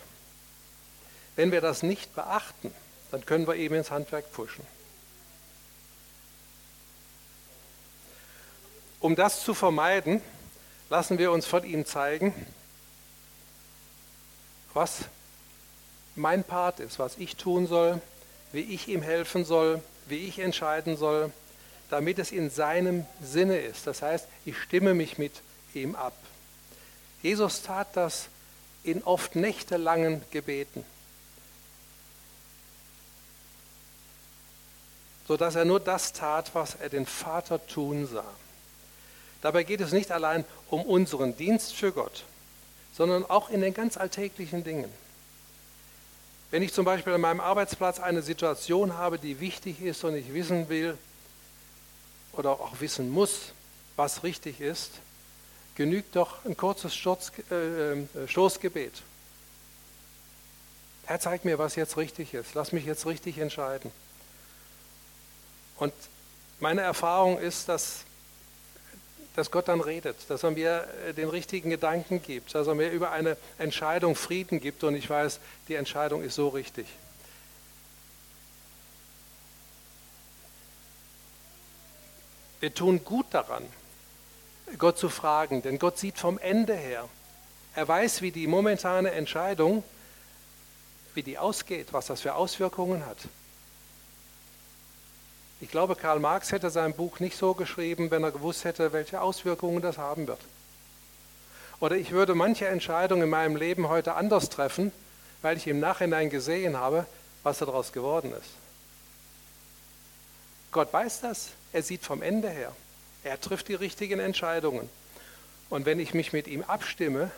[1.37, 2.75] Wenn wir das nicht beachten,
[3.11, 4.67] dann können wir eben ins Handwerk pfuschen.
[9.03, 10.23] Um das zu vermeiden,
[10.89, 12.33] lassen wir uns von ihm zeigen,
[14.75, 15.01] was
[16.15, 18.01] mein Part ist, was ich tun soll,
[18.53, 21.33] wie ich ihm helfen soll, wie ich entscheiden soll,
[21.91, 23.89] damit es in seinem Sinne ist.
[23.89, 25.43] Das heißt, ich stimme mich mit
[25.75, 26.15] ihm ab.
[27.23, 28.29] Jesus tat das
[28.85, 30.85] in oft nächtelangen Gebeten,
[35.27, 38.33] sodass er nur das tat, was er den Vater tun sah.
[39.43, 42.25] Dabei geht es nicht allein um unseren Dienst für Gott,
[42.95, 44.91] sondern auch in den ganz alltäglichen Dingen.
[46.51, 50.33] Wenn ich zum Beispiel an meinem Arbeitsplatz eine Situation habe, die wichtig ist und ich
[50.33, 50.97] wissen will
[52.33, 53.53] oder auch wissen muss,
[53.97, 54.93] was richtig ist,
[55.75, 59.03] genügt doch ein kurzes Sturz, äh, äh, Stoßgebet.
[61.07, 62.55] Herr, zeig mir, was jetzt richtig ist.
[62.55, 63.91] Lass mich jetzt richtig entscheiden.
[65.79, 65.93] Und
[66.61, 68.05] meine Erfahrung ist, dass,
[69.35, 72.91] dass Gott dann redet, dass er mir äh, den richtigen Gedanken gibt, dass er mir
[72.91, 76.87] über eine Entscheidung Frieden gibt und ich weiß, die Entscheidung ist so richtig.
[82.61, 83.67] Wir tun gut daran,
[84.79, 87.09] Gott zu fragen, denn Gott sieht vom Ende her.
[87.75, 89.83] Er weiß, wie die momentane Entscheidung,
[91.15, 93.19] wie die ausgeht, was das für Auswirkungen hat.
[95.63, 99.21] Ich glaube, Karl Marx hätte sein Buch nicht so geschrieben, wenn er gewusst hätte, welche
[99.21, 100.41] Auswirkungen das haben wird.
[101.79, 104.91] Oder ich würde manche Entscheidungen in meinem Leben heute anders treffen,
[105.41, 107.07] weil ich im Nachhinein gesehen habe,
[107.45, 108.51] was daraus geworden ist.
[110.73, 111.51] Gott weiß das.
[111.73, 112.75] Er sieht vom Ende her.
[113.23, 114.91] Er trifft die richtigen Entscheidungen.
[115.71, 117.31] Und wenn ich mich mit ihm abstimme,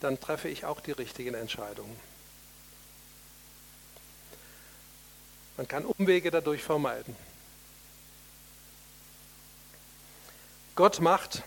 [0.00, 2.00] dann treffe ich auch die richtigen Entscheidungen.
[5.58, 7.27] Man kann Umwege dadurch vermeiden.
[10.78, 11.42] Gott macht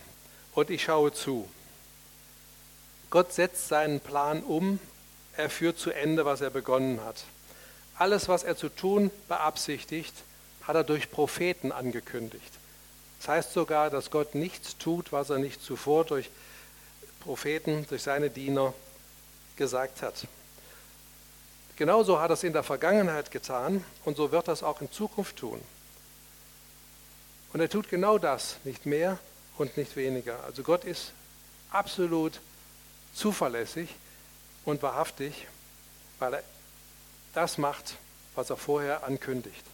[0.56, 1.50] und ich schaue zu.
[3.10, 4.78] Gott setzt seinen Plan um,
[5.38, 7.24] er führt zu Ende, was er begonnen hat.
[7.98, 10.14] Alles, was er zu tun beabsichtigt,
[10.64, 12.52] hat er durch Propheten angekündigt.
[13.20, 16.30] Das heißt sogar, dass Gott nichts tut, was er nicht zuvor durch
[17.22, 18.74] Propheten, durch seine Diener
[19.56, 20.28] gesagt hat.
[21.78, 24.92] Genauso hat er es in der Vergangenheit getan und so wird er es auch in
[24.92, 25.62] Zukunft tun.
[27.54, 29.20] Und er tut genau das, nicht mehr
[29.58, 30.44] und nicht weniger.
[30.44, 31.12] Also Gott ist
[31.72, 32.40] absolut
[33.14, 33.90] zuverlässig
[34.66, 35.48] und wahrhaftig,
[36.20, 36.44] weil er
[37.34, 37.96] das macht,
[38.36, 39.66] was er vorher ankündigt.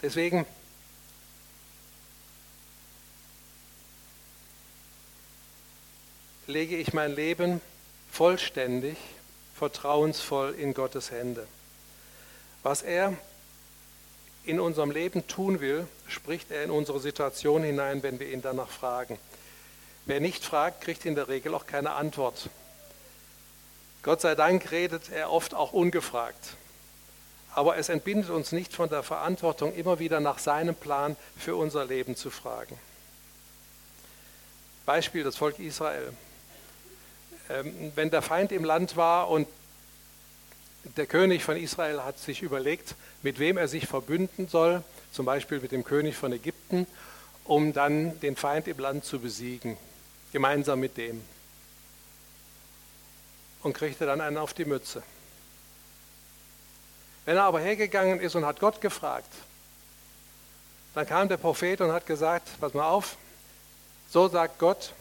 [0.00, 0.46] Deswegen
[6.46, 7.60] lege ich mein Leben
[8.10, 8.96] vollständig,
[9.54, 11.46] vertrauensvoll in Gottes Hände.
[12.62, 13.16] Was er
[14.44, 18.68] in unserem Leben tun will, spricht er in unsere Situation hinein, wenn wir ihn danach
[18.68, 19.18] fragen.
[20.04, 22.50] Wer nicht fragt, kriegt in der Regel auch keine Antwort.
[24.02, 26.56] Gott sei Dank redet er oft auch ungefragt.
[27.54, 31.84] Aber es entbindet uns nicht von der Verantwortung, immer wieder nach seinem Plan für unser
[31.84, 32.78] Leben zu fragen.
[34.86, 36.12] Beispiel das Volk Israel.
[37.48, 39.46] Ähm, wenn der Feind im Land war und
[40.96, 45.60] der König von Israel hat sich überlegt, mit wem er sich verbünden soll, zum Beispiel
[45.60, 46.86] mit dem König von Ägypten,
[47.44, 49.76] um dann den Feind im Land zu besiegen,
[50.32, 51.22] gemeinsam mit dem.
[53.62, 55.02] Und kriegte dann einen auf die Mütze.
[57.24, 59.32] Wenn er aber hergegangen ist und hat Gott gefragt,
[60.94, 63.16] dann kam der Prophet und hat gesagt, pass mal auf,
[64.10, 64.92] so sagt Gott,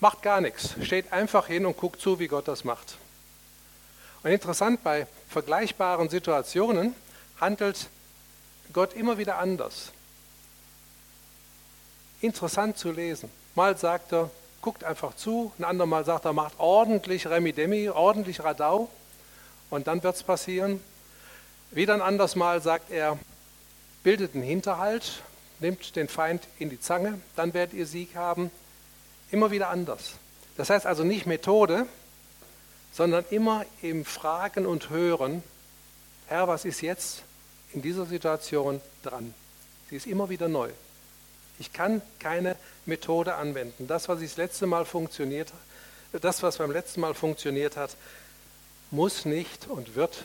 [0.00, 2.96] macht gar nichts, steht einfach hin und guckt zu, wie Gott das macht.
[4.22, 6.94] Und interessant, bei vergleichbaren Situationen
[7.40, 7.88] handelt
[8.72, 9.92] Gott immer wieder anders.
[12.20, 13.30] Interessant zu lesen.
[13.54, 18.90] Mal sagt er, guckt einfach zu, ein andermal sagt er, macht ordentlich Remi-Demi, ordentlich Radau
[19.70, 20.82] und dann wird es passieren.
[21.70, 23.18] Wieder ein anderes Mal sagt er,
[24.02, 25.22] bildet einen Hinterhalt,
[25.60, 28.50] nimmt den Feind in die Zange, dann werdet ihr Sieg haben.
[29.30, 30.12] Immer wieder anders.
[30.56, 31.86] Das heißt also nicht Methode,
[32.92, 35.42] sondern immer im Fragen und Hören,
[36.26, 37.22] Herr, was ist jetzt
[37.72, 39.34] in dieser Situation dran?
[39.88, 40.70] Sie ist immer wieder neu.
[41.58, 43.86] Ich kann keine Methode anwenden.
[43.86, 45.52] Das, was das letzte Mal funktioniert,
[46.12, 47.96] das, was beim letzten Mal funktioniert hat,
[48.90, 50.24] muss nicht und wird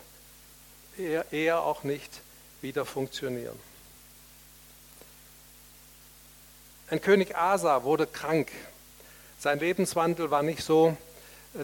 [0.97, 2.21] eher, eher auch nicht
[2.61, 3.59] wieder funktionieren.
[6.89, 8.51] Ein König Asa wurde krank
[9.45, 10.97] sein Lebenswandel war nicht so,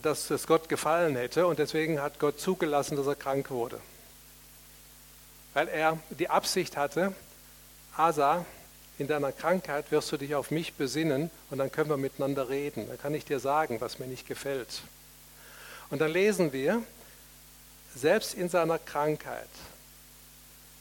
[0.01, 3.79] dass es Gott gefallen hätte und deswegen hat Gott zugelassen, dass er krank wurde.
[5.53, 7.13] Weil er die Absicht hatte,
[7.97, 8.45] Asa,
[8.97, 12.87] in deiner Krankheit wirst du dich auf mich besinnen und dann können wir miteinander reden.
[12.87, 14.83] Dann kann ich dir sagen, was mir nicht gefällt.
[15.89, 16.81] Und dann lesen wir,
[17.95, 19.49] selbst in seiner Krankheit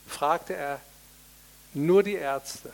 [0.07, 0.81] fragte er
[1.75, 2.73] nur die Ärzte.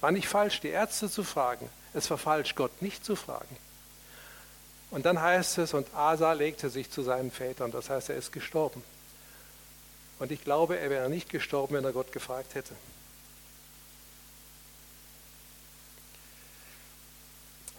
[0.00, 1.68] War nicht falsch, die Ärzte zu fragen.
[1.94, 3.56] Es war falsch, Gott nicht zu fragen.
[4.90, 8.32] Und dann heißt es, und Asa legte sich zu seinen Vätern, das heißt, er ist
[8.32, 8.82] gestorben.
[10.18, 12.74] Und ich glaube, er wäre nicht gestorben, wenn er Gott gefragt hätte.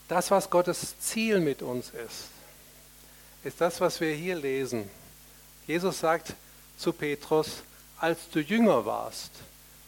[0.08, 2.28] Das, was Gottes Ziel mit uns ist,
[3.44, 4.90] ist das, was wir hier lesen.
[5.68, 6.34] Jesus sagt
[6.78, 7.64] zu Petrus,
[7.98, 9.32] als du jünger warst,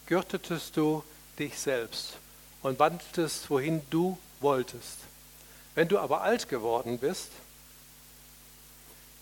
[0.05, 1.03] gürtetest du
[1.39, 2.13] dich selbst
[2.61, 4.99] und wandeltest, wohin du wolltest.
[5.75, 7.29] Wenn du aber alt geworden bist,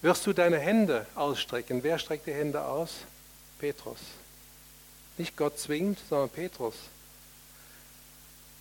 [0.02, 1.84] wirst du deine Hände ausstrecken.
[1.84, 2.92] Wer streckt die Hände aus?
[3.60, 4.00] Petrus.
[5.18, 6.76] Nicht Gott zwingt, sondern Petrus.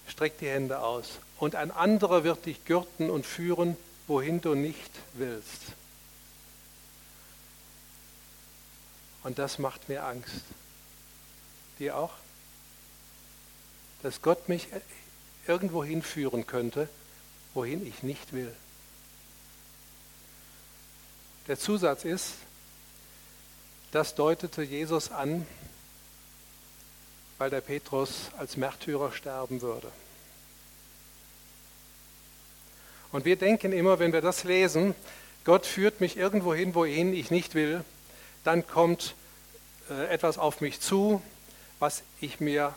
[0.07, 1.19] Streckt die Hände aus.
[1.39, 3.77] Und ein anderer wird dich gürten und führen,
[4.07, 5.63] wohin du nicht willst.
[9.23, 10.45] Und das macht mir Angst.
[11.79, 12.13] Dir auch?
[14.03, 14.69] Dass Gott mich
[15.47, 16.89] irgendwo hinführen könnte,
[17.55, 18.55] wohin ich nicht will.
[21.47, 22.35] Der Zusatz ist,
[23.93, 25.47] das deutete Jesus an,
[27.39, 29.91] weil der Petrus als Märtyrer sterben würde.
[33.13, 34.95] Und wir denken immer, wenn wir das lesen,
[35.45, 37.85] Gott führt mich irgendwo hin, wohin ich nicht will,
[38.45, 39.15] dann kommt
[39.89, 41.21] äh, etwas auf mich zu,
[41.79, 42.75] was ich mir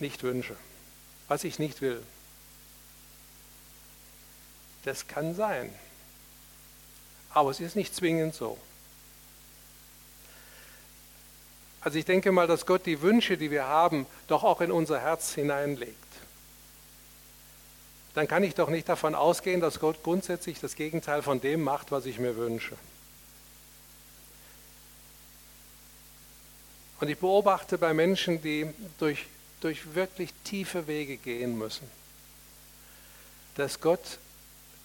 [0.00, 0.56] nicht wünsche,
[1.28, 2.02] was ich nicht will.
[4.84, 5.72] Das kann sein.
[7.30, 8.58] Aber es ist nicht zwingend so.
[11.80, 15.00] Also ich denke mal, dass Gott die Wünsche, die wir haben, doch auch in unser
[15.00, 15.94] Herz hineinlegt.
[18.14, 21.92] Dann kann ich doch nicht davon ausgehen, dass Gott grundsätzlich das Gegenteil von dem macht,
[21.92, 22.76] was ich mir wünsche.
[27.00, 28.66] Und ich beobachte bei Menschen, die
[28.98, 29.26] durch,
[29.60, 31.88] durch wirklich tiefe Wege gehen müssen,
[33.54, 34.18] dass Gott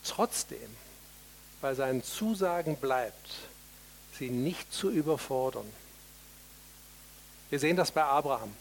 [0.04, 0.58] trotzdem
[1.62, 3.30] bei seinen Zusagen bleibt,
[4.18, 5.70] sie nicht zu überfordern.
[7.49, 8.54] Wir sehen das bei Abraham.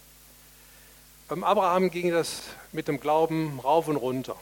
[1.28, 4.36] Beim Abraham ging das mit dem Glauben rauf und runter.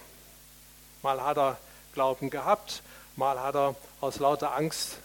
[1.03, 1.59] Mal hat er
[1.93, 2.83] Glauben gehabt,
[3.17, 4.99] mal hat er aus lauter Angst,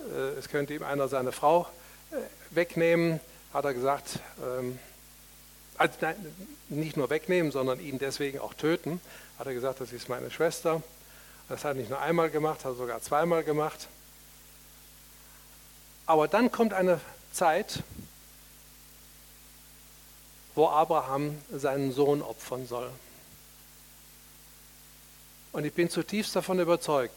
[0.00, 1.66] äh, es könnte ihm einer seine Frau
[2.10, 2.16] äh,
[2.50, 3.20] wegnehmen,
[3.52, 4.78] hat er gesagt, ähm,
[5.76, 5.98] also
[6.68, 9.00] nicht nur wegnehmen, sondern ihn deswegen auch töten,
[9.38, 10.82] hat er gesagt, das ist meine Schwester.
[11.48, 13.88] Das hat er nicht nur einmal gemacht, hat er sogar zweimal gemacht.
[16.06, 17.00] Aber dann kommt eine
[17.32, 17.82] Zeit,
[20.54, 22.90] wo Abraham seinen Sohn opfern soll.
[25.52, 27.14] Und ich bin zutiefst davon überzeugt,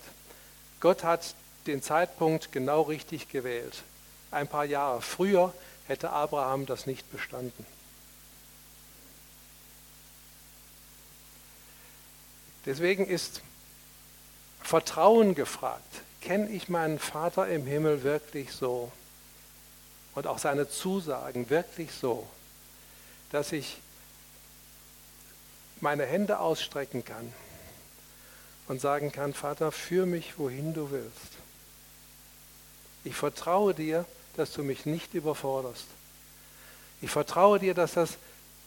[0.80, 1.36] Gott hat
[1.68, 3.84] den Zeitpunkt genau richtig gewählt.
[4.32, 5.54] Ein paar Jahre früher
[5.88, 7.66] hätte Abraham das nicht bestanden.
[12.66, 13.42] Deswegen ist
[14.66, 16.02] Vertrauen gefragt.
[16.22, 18.92] Kenne ich meinen Vater im Himmel wirklich so?
[20.16, 22.28] Und auch seine Zusagen wirklich so,
[23.32, 23.78] dass ich
[25.82, 27.32] meine Hände ausstrecken kann
[28.68, 31.34] und sagen kann, Vater, führ mich, wohin du willst.
[33.04, 34.04] Ich vertraue dir,
[34.36, 35.86] dass du mich nicht überforderst.
[37.02, 38.18] Ich vertraue dir, dass das,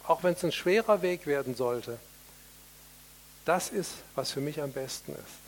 [0.07, 1.99] auch wenn es ein schwerer Weg werden sollte,
[3.44, 5.47] das ist, was für mich am besten ist.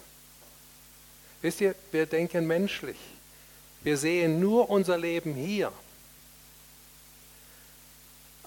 [1.43, 2.99] Wisst ihr, wir denken menschlich.
[3.83, 5.73] Wir sehen nur unser Leben hier.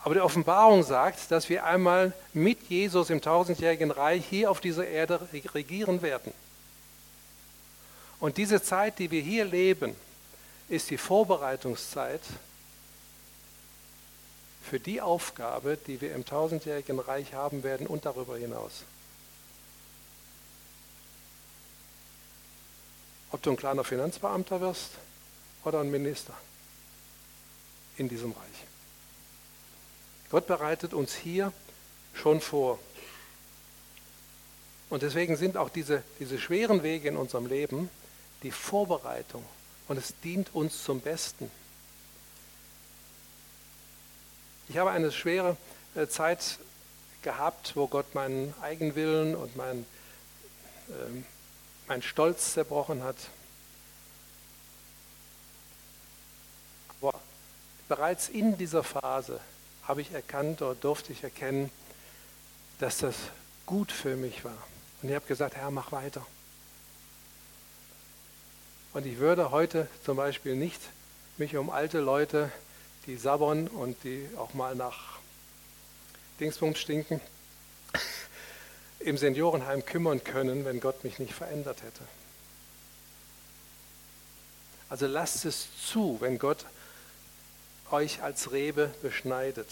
[0.04, 4.86] Aber die Offenbarung sagt, dass wir einmal mit Jesus im tausendjährigen Reich hier auf dieser
[4.86, 6.34] Erde regieren werden.
[8.20, 9.96] Und diese Zeit, die wir hier leben,
[10.70, 12.22] ist die Vorbereitungszeit
[14.64, 18.84] für die Aufgabe, die wir im tausendjährigen Reich haben werden und darüber hinaus.
[23.34, 24.92] Ob du ein kleiner Finanzbeamter wirst
[25.66, 26.34] oder ein Minister
[27.98, 28.68] in diesem Reich.
[30.30, 31.52] Gott bereitet uns hier
[32.14, 32.80] schon vor.
[34.90, 37.90] Und deswegen sind auch diese, diese schweren Wege in unserem Leben
[38.44, 39.44] die Vorbereitung.
[39.88, 41.50] Und es dient uns zum Besten.
[44.70, 45.58] Ich habe eine schwere
[45.96, 46.60] äh, Zeit
[47.24, 49.86] gehabt, wo Gott meinen Eigenwillen und mein,
[50.90, 51.26] ähm,
[51.88, 53.18] mein Stolz zerbrochen hat.
[57.02, 57.20] Aber
[57.88, 59.40] bereits in dieser Phase
[59.88, 61.70] habe ich erkannt oder durfte ich erkennen,
[62.80, 63.16] dass das
[63.66, 64.58] gut für mich war.
[65.02, 66.26] Und ich habe gesagt, Herr, mach weiter.
[68.94, 70.80] Und ich würde heute zum Beispiel nicht
[71.38, 72.52] mich um alte Leute,
[73.06, 75.20] die sabbern und die auch mal nach
[76.40, 77.20] Dingsbums stinken,
[79.04, 82.04] im Seniorenheim kümmern können, wenn Gott mich nicht verändert hätte.
[84.90, 86.66] Also lasst es zu, wenn Gott
[87.92, 89.68] euch als Rebe beschneidet.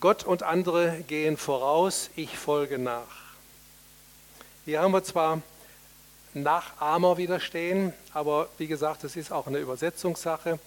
[0.00, 3.24] Gott und andere gehen voraus, ich folge nach.
[4.66, 5.40] Hier haben wir zwar
[6.34, 10.58] Nachahmer widerstehen, aber wie gesagt, es ist auch eine Übersetzungssache.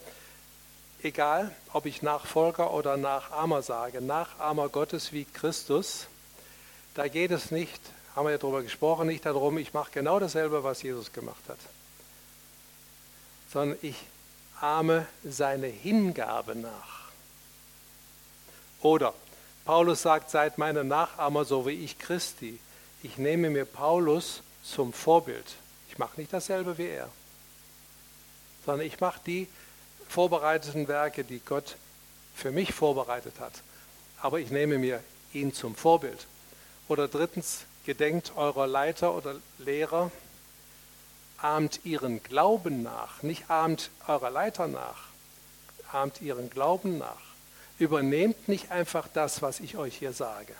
[1.03, 6.07] Egal, ob ich Nachfolger oder Nachahmer sage, Nachahmer Gottes wie Christus,
[6.95, 7.79] da geht es nicht,
[8.15, 11.59] haben wir ja darüber gesprochen, nicht darum, ich mache genau dasselbe, was Jesus gemacht hat,
[13.51, 13.95] sondern ich
[14.59, 17.09] ahme seine Hingabe nach.
[18.81, 19.13] Oder
[19.65, 22.59] Paulus sagt, seid meine Nachahmer, so wie ich Christi.
[23.03, 25.45] Ich nehme mir Paulus zum Vorbild.
[25.89, 27.09] Ich mache nicht dasselbe wie er,
[28.65, 29.47] sondern ich mache die
[30.07, 31.75] vorbereiteten Werke, die Gott
[32.35, 33.53] für mich vorbereitet hat.
[34.21, 35.03] Aber ich nehme mir
[35.33, 36.27] ihn zum Vorbild.
[36.87, 40.11] Oder drittens, gedenkt eurer Leiter oder Lehrer,
[41.37, 45.05] ahmt ihren Glauben nach, nicht ahmt eurer Leiter nach,
[45.91, 47.21] ahmt ihren Glauben nach.
[47.79, 50.53] Übernehmt nicht einfach das, was ich euch hier sage,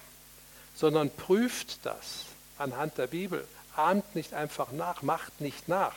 [0.76, 2.26] sondern prüft das
[2.58, 3.46] anhand der Bibel.
[3.78, 5.96] Ahmt nicht einfach nach, macht nicht nach,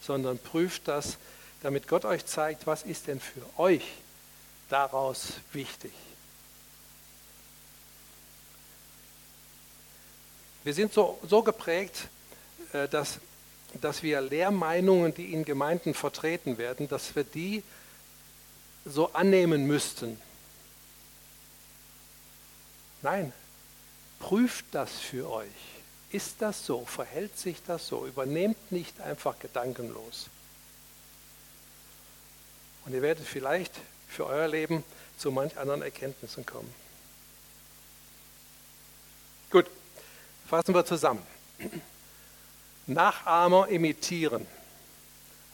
[0.00, 1.18] sondern prüft das,
[1.62, 3.84] damit Gott euch zeigt, was ist denn für euch
[4.68, 5.92] daraus wichtig.
[10.64, 12.08] Wir sind so, so geprägt,
[12.72, 13.18] äh, dass,
[13.80, 17.62] dass wir Lehrmeinungen, die in Gemeinden vertreten werden, dass wir die
[18.84, 20.20] so annehmen müssten.
[23.02, 23.32] Nein,
[24.20, 25.71] prüft das für euch.
[26.12, 26.84] Ist das so?
[26.84, 28.06] Verhält sich das so?
[28.06, 30.28] Übernehmt nicht einfach gedankenlos.
[32.84, 33.72] Und ihr werdet vielleicht
[34.08, 34.84] für euer Leben
[35.16, 36.72] zu manch anderen Erkenntnissen kommen.
[39.50, 39.66] Gut,
[40.46, 41.22] fassen wir zusammen.
[42.86, 44.46] Nachahmer imitieren,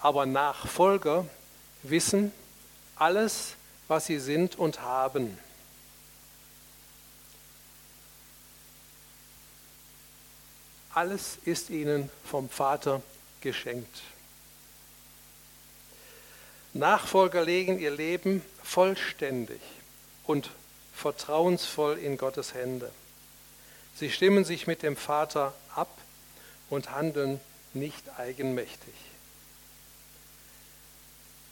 [0.01, 1.27] aber Nachfolger
[1.83, 2.33] wissen
[2.97, 3.55] alles,
[3.87, 5.39] was sie sind und haben.
[10.99, 13.03] Alles ist ihnen vom Vater
[13.41, 14.01] geschenkt.
[16.73, 19.61] Nachfolger legen ihr Leben vollständig
[20.27, 20.51] und
[20.93, 22.91] vertrauensvoll in Gottes Hände.
[23.95, 25.97] Sie stimmen sich mit dem Vater ab
[26.69, 27.41] und handeln
[27.75, 28.95] nicht eigenmächtig.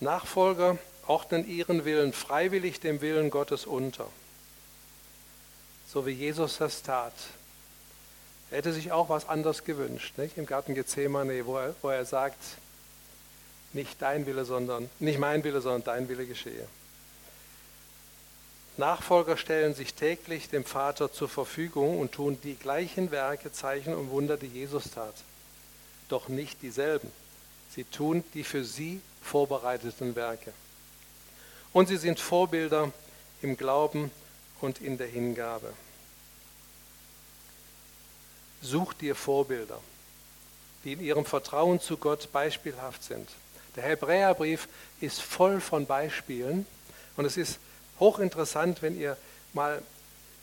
[0.01, 0.77] Nachfolger
[1.07, 4.11] ordnen ihren Willen freiwillig dem Willen Gottes unter,
[5.87, 7.15] so wie Jesus das tat
[8.51, 10.39] er hätte sich auch was anderes gewünscht, nicht?
[10.39, 12.39] im Garten Gethsemane, wo er, wo er sagt,
[13.73, 16.67] nicht dein Wille, sondern, nicht mein Wille, sondern dein Wille geschehe.
[18.77, 24.11] Nachfolger stellen sich täglich dem Vater zur Verfügung und tun die gleichen Werke, Zeichen und
[24.11, 25.15] Wunder, die Jesus tat.
[26.09, 27.11] Doch nicht dieselben.
[27.71, 30.53] Sie tun die für sie vorbereiteten Werke.
[31.73, 32.93] Und sie sind Vorbilder
[33.43, 34.11] im Glauben
[34.61, 35.73] und in der Hingabe.
[38.63, 39.81] Such dir Vorbilder,
[40.85, 43.29] die in ihrem Vertrauen zu Gott beispielhaft sind.
[43.77, 44.69] Der Hebräerbrief
[45.01, 46.67] ist voll von Beispielen
[47.17, 47.59] und es ist
[48.01, 49.17] hochinteressant, wenn ihr
[49.53, 49.83] mal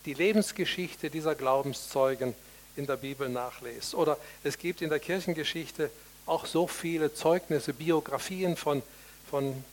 [0.05, 2.35] die Lebensgeschichte dieser Glaubenszeugen
[2.75, 3.95] in der Bibel nachlest.
[3.95, 5.89] Oder es gibt in der Kirchengeschichte
[6.25, 8.81] auch so viele Zeugnisse, Biografien von,
[9.29, 9.63] von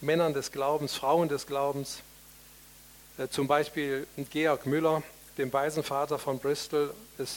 [0.00, 1.98] Männern des Glaubens, Frauen des Glaubens.
[3.18, 5.02] Äh, zum Beispiel Georg Müller,
[5.38, 7.36] dem Waisenvater von Bristol, ist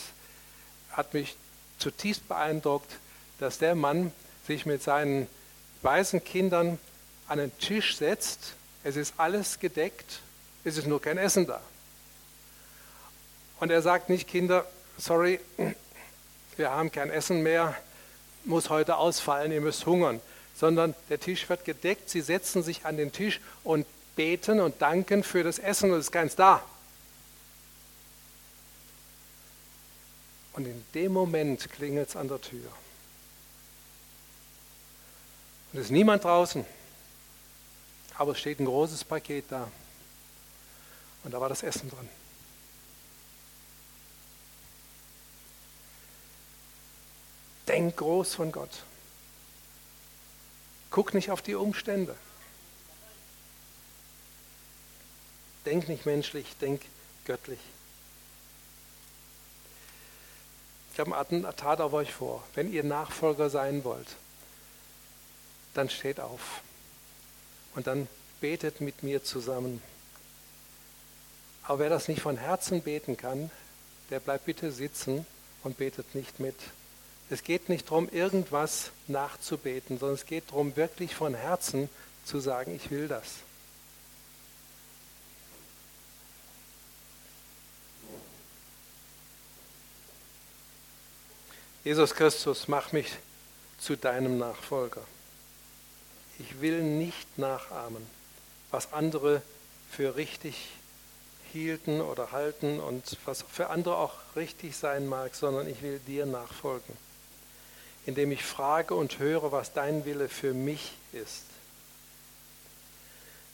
[0.96, 1.36] hat mich
[1.78, 2.91] zutiefst beeindruckt,
[3.39, 4.12] dass der Mann
[4.48, 5.28] sich mit seinen
[5.82, 6.80] weißen Kindern
[7.28, 8.54] an den Tisch setzt.
[8.84, 10.20] Es ist alles gedeckt,
[10.64, 11.60] es ist nur kein Essen da.
[13.60, 14.66] Und er sagt nicht, Kinder,
[14.98, 15.39] sorry,
[16.58, 17.76] wir haben kein Essen mehr,
[18.43, 20.22] muss heute ausfallen, ihr müsst hungern,
[20.56, 23.86] sondern der Tisch wird gedeckt, sie setzen sich an den Tisch und
[24.16, 26.64] beten und danken für das Essen und es ist keins da.
[30.56, 32.72] Und in dem Moment klingelt es an der Tür.
[35.74, 36.66] Und es ist niemand draußen,
[38.18, 39.70] aber es steht ein großes Paket da.
[41.26, 42.08] Und da war das Essen drin.
[47.68, 48.84] Denk groß von Gott.
[50.89, 52.16] Guck nicht auf die Umstände.
[55.66, 56.82] Denk nicht menschlich, denk
[57.26, 57.60] göttlich.
[60.96, 62.41] Ich habe ein Attentat auf euch vor.
[62.54, 64.08] Wenn ihr Nachfolger sein wollt,
[65.74, 66.62] dann steht auf.
[67.76, 68.08] Und dann
[68.39, 69.82] betet mit mir zusammen.
[71.64, 73.52] Aber wer das nicht von Herzen beten kann,
[74.10, 75.28] der bleibt bitte sitzen
[75.66, 76.56] und betet nicht mit.
[77.30, 81.89] Es geht nicht darum, irgendwas nachzubeten, sondern es geht darum, wirklich von Herzen
[82.24, 83.26] zu sagen, ich will das.
[91.86, 93.11] Jesus Christus, mach mich
[93.77, 95.01] zu deinem Nachfolger.
[96.39, 98.03] Ich will nicht nachahmen,
[98.71, 99.43] was andere
[99.91, 100.69] für richtig
[101.53, 106.25] hielten oder halten und was für andere auch richtig sein mag, sondern ich will dir
[106.25, 106.97] nachfolgen,
[108.07, 111.43] indem ich frage und höre, was dein Wille für mich ist.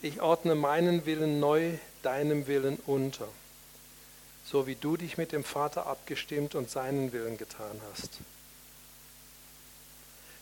[0.01, 3.27] Ich ordne meinen Willen neu deinem Willen unter,
[4.51, 8.09] so wie du dich mit dem Vater abgestimmt und seinen Willen getan hast.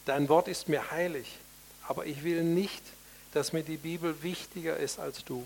[0.06, 1.38] Dein Wort ist mir heilig,
[1.88, 2.82] aber ich will nicht,
[3.34, 5.46] dass mir die Bibel wichtiger ist als du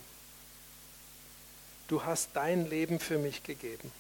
[1.94, 3.92] du hast dein Leben für mich gegeben.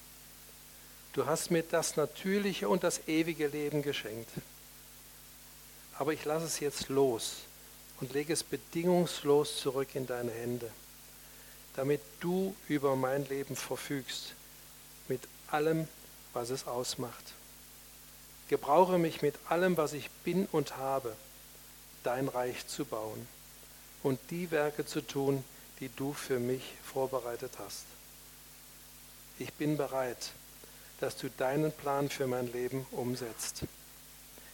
[1.13, 4.29] Du hast mir das natürliche und das ewige Leben geschenkt.
[5.99, 7.41] Aber ich lasse es jetzt los
[8.01, 10.71] und lege es bedingungslos zurück in deine Hände,
[11.75, 14.33] damit du über mein Leben verfügst,
[15.53, 15.87] allem,
[16.33, 17.33] was es ausmacht.
[18.49, 21.15] Gebrauche mich mit allem, was ich bin und habe,
[22.03, 23.27] dein Reich zu bauen
[24.01, 25.43] und die Werke zu tun,
[25.79, 27.85] die du für mich vorbereitet hast.
[29.39, 30.31] Ich bin bereit,
[30.99, 33.63] dass du deinen Plan für mein Leben umsetzt.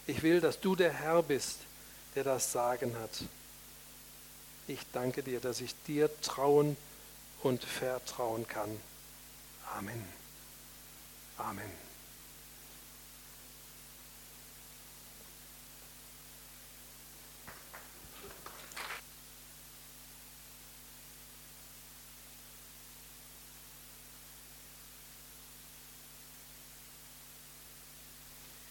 [0.08, 1.58] Ich will, dass du der Herr bist,
[2.16, 3.24] der das Sagen hat.
[4.68, 6.78] Ich danke dir, dass ich dir trauen
[7.43, 8.70] und vertrauen kann.
[9.78, 10.18] Amen.
[11.39, 11.88] Amen.